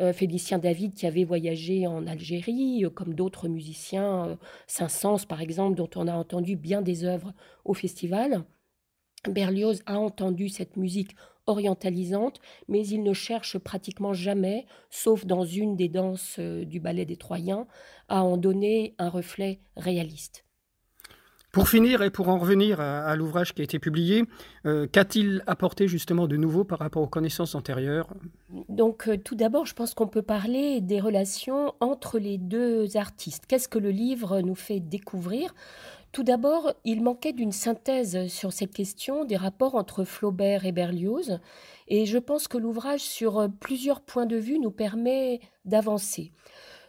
Euh, 0.00 0.12
Félicien 0.12 0.59
David 0.59 0.95
qui 0.95 1.07
avait 1.07 1.25
voyagé 1.25 1.87
en 1.87 2.07
Algérie, 2.07 2.85
euh, 2.85 2.90
comme 2.90 3.14
d'autres 3.14 3.49
musiciens, 3.49 4.28
euh, 4.28 4.37
Saint-Saëns 4.69 5.26
par 5.26 5.40
exemple, 5.40 5.76
dont 5.76 5.90
on 5.97 6.07
a 6.07 6.14
entendu 6.14 6.57
bien 6.57 6.83
des 6.83 7.05
œuvres 7.05 7.33
au 7.64 7.75
festival. 7.75 8.45
Berlioz 9.28 9.83
a 9.87 9.99
entendu 9.99 10.49
cette 10.49 10.76
musique 10.76 11.17
orientalisante, 11.47 12.40
mais 12.69 12.87
il 12.87 13.02
ne 13.02 13.12
cherche 13.12 13.59
pratiquement 13.59 14.12
jamais, 14.12 14.67
sauf 14.90 15.26
dans 15.26 15.45
une 15.45 15.75
des 15.75 15.88
danses 15.88 16.38
du 16.38 16.78
ballet 16.78 17.05
des 17.05 17.17
Troyens, 17.17 17.67
à 18.09 18.23
en 18.23 18.37
donner 18.37 18.95
un 18.99 19.09
reflet 19.09 19.61
réaliste. 19.76 20.48
Pour 21.59 21.69
finir 21.69 22.03
et 22.03 22.11
pour 22.11 22.29
en 22.29 22.38
revenir 22.38 22.81
à, 22.81 23.17
l'ouvrage 23.17 23.53
qui 23.53 23.62
a 23.62 23.65
été 23.65 23.81
publié, 23.81 24.23
euh, 24.65 24.87
qu'a-t-il 24.87 25.43
apporté 25.49 25.88
justement 25.88 26.29
de 26.29 26.37
nouveau 26.37 26.62
par 26.62 26.79
rapport 26.79 27.03
aux 27.03 27.09
connaissances 27.09 27.57
antérieures? 27.57 28.07
Donc 28.69 29.09
euh, 29.09 29.17
tout 29.17 29.35
d'abord, 29.35 29.67
je 29.67 29.75
pense 29.75 29.93
qu'on 29.93 30.07
peut 30.07 30.23
parler 30.23 30.81
des 30.81 31.00
relations 31.00 31.75
entre 31.81 32.21
les 32.21 32.38
deux 32.38 32.97
artistes. 32.97 33.47
Qu'est-ce 33.49 33.67
que 33.67 33.81
le 33.81 33.91
livre 33.91 34.41
nous 34.41 34.55
fait 34.55 34.79
découvrir? 34.79 35.53
Tout 36.12 36.23
d'abord, 36.23 36.75
il 36.85 37.03
manquait 37.03 37.33
d'une 37.33 37.50
synthèse 37.50 38.29
sur 38.29 38.53
cette 38.53 38.73
question 38.73 39.25
des 39.25 39.37
rapports 39.37 39.75
entre 39.75 40.05
Flaubert 40.05 40.65
et 40.65 40.71
Berlioz, 40.71 41.41
et 41.88 42.07
je 42.07 42.19
pense 42.19 42.47
que 42.47 42.57
l'ouvrage, 42.57 43.00
sur 43.00 43.49
plusieurs 43.59 44.00
points 44.00 44.27
de 44.27 44.37
vue, 44.37 44.61
nous 44.61 44.71
permet 44.71 45.41
d'avancer. 45.65 46.31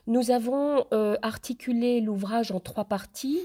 Nous 0.09 0.31
avons 0.31 0.85
euh, 0.91 1.17
articulé 1.21 2.01
l'ouvrage 2.01 2.51
en 2.51 2.59
trois 2.59 2.85
parties 2.85 3.39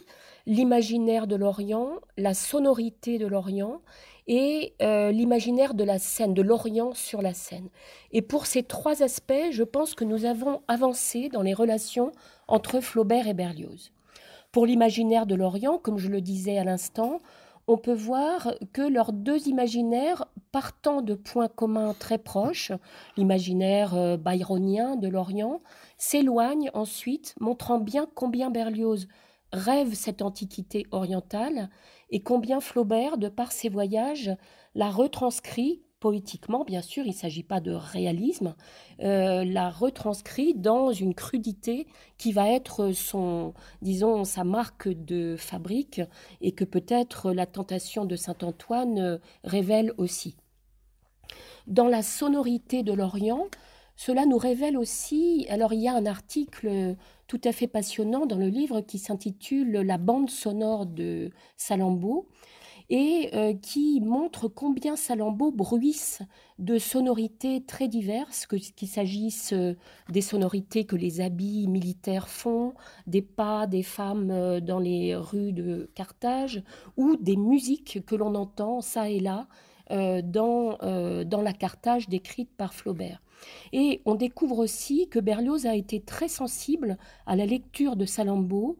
l'imaginaire 0.46 1.26
de 1.26 1.36
l'Orient, 1.36 2.00
la 2.16 2.32
sonorité 2.32 3.18
de 3.18 3.26
l'Orient 3.26 3.82
et 4.26 4.72
euh, 4.80 5.10
l'imaginaire 5.10 5.74
de 5.74 5.84
la 5.84 5.98
scène, 5.98 6.32
de 6.32 6.40
l'Orient 6.40 6.94
sur 6.94 7.20
la 7.20 7.34
scène. 7.34 7.68
Et 8.12 8.22
pour 8.22 8.46
ces 8.46 8.62
trois 8.62 9.02
aspects, 9.02 9.50
je 9.50 9.62
pense 9.62 9.94
que 9.94 10.04
nous 10.04 10.24
avons 10.24 10.62
avancé 10.66 11.28
dans 11.28 11.42
les 11.42 11.52
relations 11.52 12.12
entre 12.48 12.80
Flaubert 12.80 13.28
et 13.28 13.34
Berlioz. 13.34 13.92
Pour 14.50 14.64
l'imaginaire 14.64 15.26
de 15.26 15.34
l'Orient, 15.34 15.76
comme 15.76 15.98
je 15.98 16.08
le 16.08 16.22
disais 16.22 16.56
à 16.56 16.64
l'instant, 16.64 17.18
on 17.66 17.76
peut 17.76 17.94
voir 17.94 18.54
que 18.72 18.82
leurs 18.82 19.12
deux 19.12 19.48
imaginaires, 19.48 20.26
partant 20.54 21.02
de 21.02 21.14
points 21.14 21.48
communs 21.48 21.94
très 21.94 22.16
proches, 22.16 22.70
l'imaginaire 23.16 23.96
euh, 23.96 24.16
byronien 24.16 24.94
de 24.94 25.08
l'Orient, 25.08 25.60
s'éloignent 25.98 26.70
ensuite, 26.74 27.34
montrant 27.40 27.80
bien 27.80 28.06
combien 28.14 28.50
Berlioz 28.50 29.08
rêve 29.52 29.94
cette 29.94 30.22
antiquité 30.22 30.86
orientale 30.92 31.70
et 32.10 32.22
combien 32.22 32.60
Flaubert, 32.60 33.18
de 33.18 33.28
par 33.28 33.50
ses 33.50 33.68
voyages, 33.68 34.30
la 34.76 34.90
retranscrit 34.90 35.82
poétiquement, 35.98 36.62
bien 36.62 36.82
sûr, 36.82 37.02
il 37.04 37.08
ne 37.08 37.14
s'agit 37.14 37.42
pas 37.42 37.58
de 37.58 37.72
réalisme, 37.72 38.54
euh, 39.00 39.44
la 39.44 39.70
retranscrit 39.70 40.54
dans 40.54 40.92
une 40.92 41.16
crudité 41.16 41.88
qui 42.16 42.30
va 42.30 42.48
être 42.48 42.92
son, 42.92 43.54
disons, 43.82 44.22
sa 44.22 44.44
marque 44.44 44.88
de 44.88 45.34
fabrique 45.36 46.00
et 46.40 46.52
que 46.52 46.64
peut-être 46.64 47.32
la 47.32 47.46
tentation 47.46 48.04
de 48.04 48.14
Saint-Antoine 48.14 49.18
révèle 49.42 49.92
aussi. 49.98 50.36
Dans 51.66 51.88
la 51.88 52.02
sonorité 52.02 52.82
de 52.82 52.92
l'Orient, 52.92 53.46
cela 53.96 54.26
nous 54.26 54.38
révèle 54.38 54.76
aussi, 54.76 55.46
alors 55.48 55.72
il 55.72 55.80
y 55.80 55.88
a 55.88 55.94
un 55.94 56.06
article 56.06 56.96
tout 57.26 57.40
à 57.44 57.52
fait 57.52 57.68
passionnant 57.68 58.26
dans 58.26 58.38
le 58.38 58.48
livre 58.48 58.80
qui 58.80 58.98
s'intitule 58.98 59.72
La 59.72 59.98
bande 59.98 60.30
sonore 60.30 60.86
de 60.86 61.30
Salammbô 61.56 62.26
et 62.90 63.30
euh, 63.32 63.54
qui 63.54 64.00
montre 64.00 64.48
combien 64.48 64.96
Salammbô 64.96 65.50
bruisse 65.50 66.20
de 66.58 66.78
sonorités 66.78 67.64
très 67.64 67.88
diverses, 67.88 68.46
qu'il 68.46 68.88
s'agisse 68.88 69.52
euh, 69.52 69.74
des 70.10 70.20
sonorités 70.20 70.84
que 70.84 70.96
les 70.96 71.20
habits 71.20 71.66
militaires 71.66 72.28
font, 72.28 72.74
des 73.06 73.22
pas 73.22 73.66
des 73.66 73.82
femmes 73.82 74.30
euh, 74.30 74.60
dans 74.60 74.78
les 74.78 75.16
rues 75.16 75.52
de 75.52 75.90
Carthage, 75.94 76.62
ou 76.96 77.16
des 77.16 77.36
musiques 77.36 78.04
que 78.04 78.14
l'on 78.14 78.34
entend 78.34 78.80
ça 78.80 79.08
et 79.08 79.20
là 79.20 79.48
dans, 79.90 80.78
dans 81.24 81.42
la 81.42 81.52
Carthage 81.52 82.08
décrite 82.08 82.50
par 82.56 82.74
Flaubert. 82.74 83.20
Et 83.72 84.00
on 84.04 84.14
découvre 84.14 84.58
aussi 84.58 85.08
que 85.08 85.18
Berlioz 85.18 85.66
a 85.66 85.74
été 85.74 86.00
très 86.00 86.28
sensible 86.28 86.96
à 87.26 87.36
la 87.36 87.46
lecture 87.46 87.96
de 87.96 88.06
Salammbô, 88.06 88.78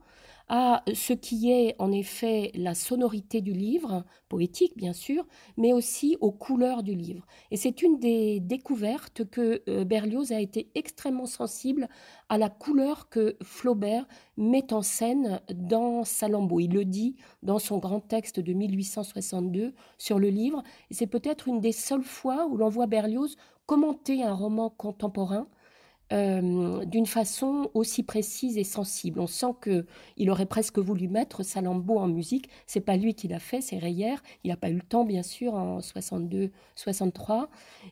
à 0.48 0.82
ce 0.92 1.12
qui 1.12 1.50
est 1.50 1.74
en 1.78 1.90
effet 1.90 2.50
la 2.54 2.74
sonorité 2.74 3.40
du 3.40 3.52
livre, 3.52 4.04
poétique 4.28 4.76
bien 4.76 4.92
sûr, 4.92 5.26
mais 5.56 5.72
aussi 5.72 6.16
aux 6.20 6.32
couleurs 6.32 6.82
du 6.82 6.94
livre. 6.94 7.26
Et 7.50 7.56
c'est 7.56 7.82
une 7.82 7.98
des 7.98 8.40
découvertes 8.40 9.24
que 9.24 9.62
euh, 9.68 9.84
Berlioz 9.84 10.32
a 10.32 10.40
été 10.40 10.70
extrêmement 10.74 11.26
sensible 11.26 11.88
à 12.28 12.36
la 12.36 12.50
couleur 12.50 13.08
que 13.08 13.36
Flaubert 13.42 14.06
met 14.36 14.72
en 14.72 14.82
scène 14.82 15.40
dans 15.54 16.04
Salammbô. 16.04 16.60
Il 16.60 16.72
le 16.72 16.84
dit 16.84 17.16
dans 17.42 17.58
son 17.58 17.78
grand 17.78 18.00
texte 18.00 18.40
de 18.40 18.52
1862 18.52 19.72
sur 19.98 20.18
le 20.18 20.28
livre, 20.28 20.62
c'est 20.90 21.06
peut-être 21.06 21.48
une 21.48 21.60
des 21.60 21.72
seules 21.72 22.02
fois 22.02 22.46
où 22.46 22.56
l'on 22.56 22.68
voit 22.68 22.86
Berlioz 22.86 23.36
commenter 23.66 24.22
un 24.22 24.34
roman 24.34 24.68
contemporain 24.68 25.48
euh, 26.12 26.84
d'une 26.84 27.06
façon 27.06 27.70
aussi 27.72 28.02
précise 28.02 28.58
et 28.58 28.64
sensible. 28.64 29.20
On 29.20 29.26
sent 29.26 29.54
que 29.60 29.86
il 30.16 30.30
aurait 30.30 30.46
presque 30.46 30.78
voulu 30.78 31.08
mettre 31.08 31.42
Salammbô 31.42 31.98
en 31.98 32.08
musique. 32.08 32.48
C'est 32.66 32.80
pas 32.80 32.96
lui 32.96 33.14
qui 33.14 33.26
l'a 33.26 33.38
fait, 33.38 33.60
c'est 33.60 33.78
Reyer. 33.78 34.16
Il 34.44 34.50
n'a 34.50 34.56
pas 34.56 34.68
eu 34.68 34.74
le 34.74 34.82
temps, 34.82 35.04
bien 35.04 35.22
sûr, 35.22 35.54
en 35.54 35.80
62, 35.80 36.50
63. 36.74 37.48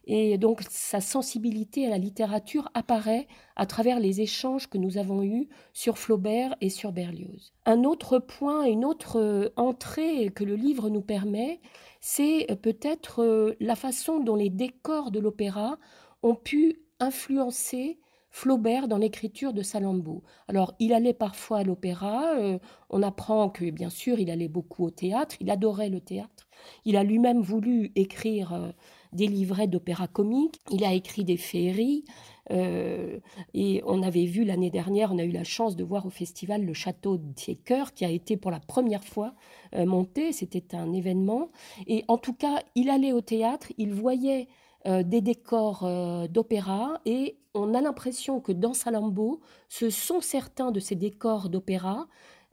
Et 0.07 0.37
donc 0.37 0.61
sa 0.68 1.01
sensibilité 1.01 1.87
à 1.87 1.90
la 1.90 1.98
littérature 1.98 2.70
apparaît 2.75 3.27
à 3.57 3.66
travers 3.66 3.98
les 3.98 4.20
échanges 4.20 4.68
que 4.68 4.79
nous 4.79 4.98
avons 4.98 5.22
eus 5.22 5.48
sur 5.72 5.96
Flaubert 5.96 6.55
et 6.61 6.68
sur 6.68 6.92
Berlioz. 6.92 7.53
Un 7.64 7.85
autre 7.85 8.18
point, 8.18 8.64
une 8.64 8.85
autre 8.85 9.53
entrée 9.57 10.31
que 10.31 10.44
le 10.44 10.55
livre 10.55 10.90
nous 10.90 11.03
permet, 11.03 11.61
c'est 12.01 12.46
peut-être 12.61 13.22
euh, 13.22 13.55
la 13.61 13.77
façon 13.77 14.20
dont 14.20 14.35
les 14.35 14.51
décors 14.51 15.12
de 15.12 15.20
l'opéra 15.20 15.79
ont 16.22 16.35
pu 16.35 16.83
influencer 17.03 17.99
Flaubert 18.33 18.88
dans 18.88 18.97
l'écriture 18.97 19.53
de 19.53 19.61
Salammbô. 19.62 20.23
Alors, 20.49 20.75
il 20.79 20.95
allait 20.95 21.12
parfois 21.12 21.59
à 21.59 21.65
l'opéra, 21.65 22.35
euh, 22.38 22.59
on 22.88 23.03
apprend 23.03 23.51
que, 23.51 23.71
bien 23.71 23.91
sûr, 23.91 24.19
il 24.19 24.31
allait 24.31 24.49
beaucoup 24.49 24.87
au 24.87 24.91
théâtre, 24.91 25.37
il 25.41 25.51
adorait 25.51 25.91
le 25.91 26.01
théâtre. 26.01 26.49
Il 26.87 26.97
a 26.97 27.05
lui-même 27.05 27.43
voulu 27.43 27.93
écrire 27.95 28.55
euh, 28.55 28.71
des 29.12 29.27
livrets 29.27 29.67
d'opéra 29.67 30.09
comique. 30.09 30.61
Il 30.71 30.83
a 30.83 30.95
écrit 30.95 31.25
des 31.25 31.37
féeries. 31.37 32.05
Euh, 32.51 33.19
et 33.53 33.83
on 33.85 34.03
avait 34.03 34.25
vu 34.25 34.45
l'année 34.45 34.71
dernière, 34.71 35.12
on 35.12 35.19
a 35.19 35.25
eu 35.25 35.31
la 35.31 35.45
chance 35.45 35.77
de 35.77 35.85
voir 35.85 36.07
au 36.07 36.11
festival 36.11 36.65
le 36.65 36.73
château 36.73 37.19
Tiecker 37.37 37.93
qui 37.95 38.07
a 38.07 38.11
été 38.11 38.38
pour 38.38 38.51
la 38.51 38.61
première 38.61 39.05
fois 39.05 39.35
monté. 39.77 40.33
C'était 40.33 40.75
un 40.75 40.93
événement. 40.93 41.51
Et 41.87 42.05
en 42.09 42.17
tout 42.17 42.35
cas, 42.35 42.61
il 42.75 42.88
allait 42.88 43.12
au 43.12 43.21
théâtre, 43.21 43.69
il 43.77 43.93
voyait 43.93 44.49
euh, 44.87 45.03
des 45.03 45.21
décors 45.21 45.88
d'opéra 46.29 47.01
et 47.05 47.37
on 47.55 47.75
a 47.75 47.81
l'impression 47.81 48.40
que 48.40 48.53
dans 48.53 48.75
Salambo, 48.75 49.40
ce 49.68 49.90
sont 49.90 50.21
certains 50.21 50.71
de 50.71 50.81
ces 50.81 50.95
décors 50.95 51.49
d'opéra 51.51 52.07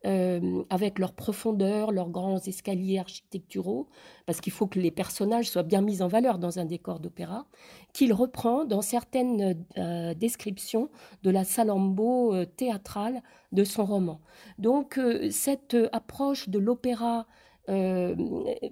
euh, 0.05 0.63
avec 0.69 0.97
leur 0.97 1.11
profondeur, 1.11 1.91
leurs 1.91 2.09
grands 2.09 2.39
escaliers 2.39 2.99
architecturaux, 2.99 3.89
parce 4.25 4.39
qu'il 4.39 4.53
faut 4.53 4.65
que 4.65 4.79
les 4.79 4.91
personnages 4.91 5.49
soient 5.49 5.63
bien 5.63 5.81
mis 5.81 6.01
en 6.01 6.07
valeur 6.07 6.37
dans 6.37 6.57
un 6.57 6.63
décor 6.63 7.01
d'opéra, 7.01 7.47
qu'il 7.91 8.13
reprend 8.13 8.63
dans 8.63 8.81
certaines 8.81 9.61
euh, 9.77 10.13
descriptions 10.13 10.89
de 11.23 11.29
la 11.31 11.43
salambo 11.43 12.33
euh, 12.33 12.45
théâtrale 12.45 13.21
de 13.51 13.65
son 13.65 13.83
roman. 13.85 14.21
Donc 14.57 14.99
cette 15.31 15.75
approche 15.91 16.47
de 16.47 16.59
l'opéra 16.59 17.25
euh, 17.69 18.15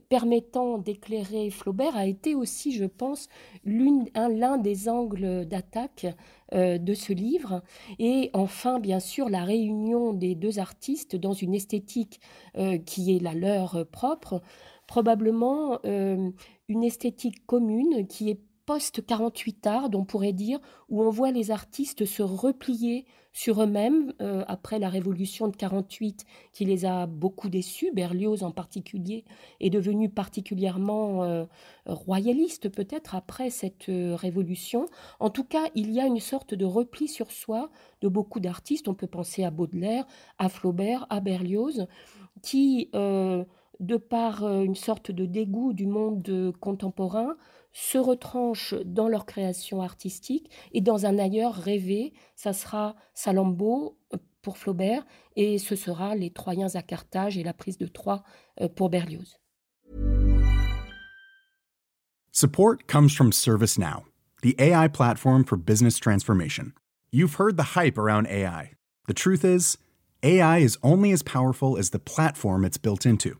permettant 0.10 0.80
d'éclairer 0.80 1.50
Flaubert 1.52 1.96
a 1.96 2.08
été 2.08 2.34
aussi, 2.34 2.72
je 2.72 2.86
pense, 2.86 3.30
l'un 3.64 4.58
des 4.58 4.90
angles 4.90 5.46
d'attaque 5.46 6.08
euh, 6.54 6.78
de 6.78 6.94
ce 6.94 7.14
livre. 7.14 7.62
Et 8.00 8.32
enfin, 8.34 8.80
bien 8.80 9.00
sûr, 9.00 9.30
la 9.30 9.44
réunion 9.44 10.14
des 10.14 10.34
deux 10.36 10.58
artistes 10.60 11.16
dans 11.16 11.34
une 11.34 11.54
esthétique 11.54 12.20
euh, 12.58 12.78
qui 12.78 13.16
est 13.16 13.20
la 13.20 13.34
leur 13.34 13.86
propre, 13.92 14.42
probablement 14.88 15.80
une 15.84 16.84
esthétique 16.84 17.46
commune 17.46 18.08
qui 18.08 18.30
est 18.30 18.40
post-48 18.67 19.67
art, 19.67 19.89
on 19.93 20.06
pourrait 20.06 20.34
dire, 20.34 20.60
où 20.89 21.01
on 21.01 21.10
voit 21.10 21.32
les 21.32 21.49
artistes 21.49 22.06
se 22.06 22.21
replier 22.21 23.06
sur 23.38 23.62
eux-mêmes 23.62 24.13
euh, 24.19 24.43
après 24.47 24.80
la 24.80 24.89
révolution 24.89 25.47
de 25.47 25.56
48 25.56 26.25
qui 26.53 26.65
les 26.65 26.86
a 26.86 27.06
beaucoup 27.06 27.49
déçus. 27.49 27.91
Berlioz 27.93 28.43
en 28.43 28.51
particulier 28.51 29.25
est 29.60 29.69
devenu 29.69 30.10
particulièrement 30.10 31.23
euh, 31.23 31.45
royaliste 31.86 32.69
peut-être 32.69 33.13
après 33.13 33.51
cette 33.51 33.89
euh, 33.89 34.15
révolution. 34.15 34.88
En 35.19 35.30
tout 35.30 35.43
cas, 35.43 35.69
il 35.75 35.91
y 35.91 36.01
a 36.01 36.08
une 36.08 36.19
sorte 36.19 36.56
de 36.56 36.65
repli 36.65 37.08
sur 37.08 37.32
soi 37.32 37.69
de 38.01 38.08
beaucoup 38.10 38.39
d'artistes. 38.39 38.88
On 38.88 38.95
peut 38.95 39.08
penser 39.08 39.43
à 39.43 39.51
Baudelaire, 39.51 40.08
à 40.39 40.49
Flaubert, 40.49 41.06
à 41.12 41.19
Berlioz, 41.19 41.86
qui, 42.41 42.89
de 42.93 43.97
par 43.97 44.43
une 44.43 44.75
sorte 44.75 45.12
de 45.12 45.25
dégoût 45.25 45.73
du 45.73 45.86
monde 45.86 46.53
contemporain, 46.60 47.36
se 47.78 48.00
retranchent 48.00 48.74
dans 48.86 49.08
leur 49.08 49.28
création 49.28 49.84
artistique 49.84 50.50
et 50.72 50.82
dans 50.82 51.06
un 51.06 51.20
ailleurs 51.20 51.54
rêvé. 51.54 52.13
Ça 52.36 52.52
sera 52.52 52.96
Salambo 53.13 54.00
euh, 54.13 54.18
pour 54.42 54.58
Flaubert 54.58 55.06
et 55.36 55.60
ce 55.60 55.76
sera 55.76 56.16
les 56.16 56.32
Troyens 56.32 56.74
à 56.74 56.82
Carthage 56.82 57.38
et 57.38 57.44
la 57.44 57.54
prise 57.54 57.78
de 57.78 57.86
Troie 57.86 58.24
euh, 58.62 58.68
pour 58.68 58.90
Berlioz. 58.90 59.38
Support 62.32 62.88
comes 62.88 63.10
from 63.10 63.32
ServiceNow, 63.32 64.06
the 64.42 64.56
AI 64.60 64.88
platform 64.88 65.44
for 65.44 65.56
business 65.56 66.00
transformation. 66.00 66.74
You've 67.12 67.36
heard 67.36 67.58
the 67.58 67.76
hype 67.76 68.00
around 68.00 68.28
AI. 68.28 68.72
The 69.08 69.13
truth 69.13 69.46
is, 69.46 69.78
AI 70.24 70.60
is 70.60 70.80
only 70.82 71.12
as 71.12 71.22
powerful 71.22 71.78
as 71.78 71.92
the 71.92 72.00
platform 72.00 72.66
it's 72.66 72.78
built 72.78 73.06
into. 73.06 73.40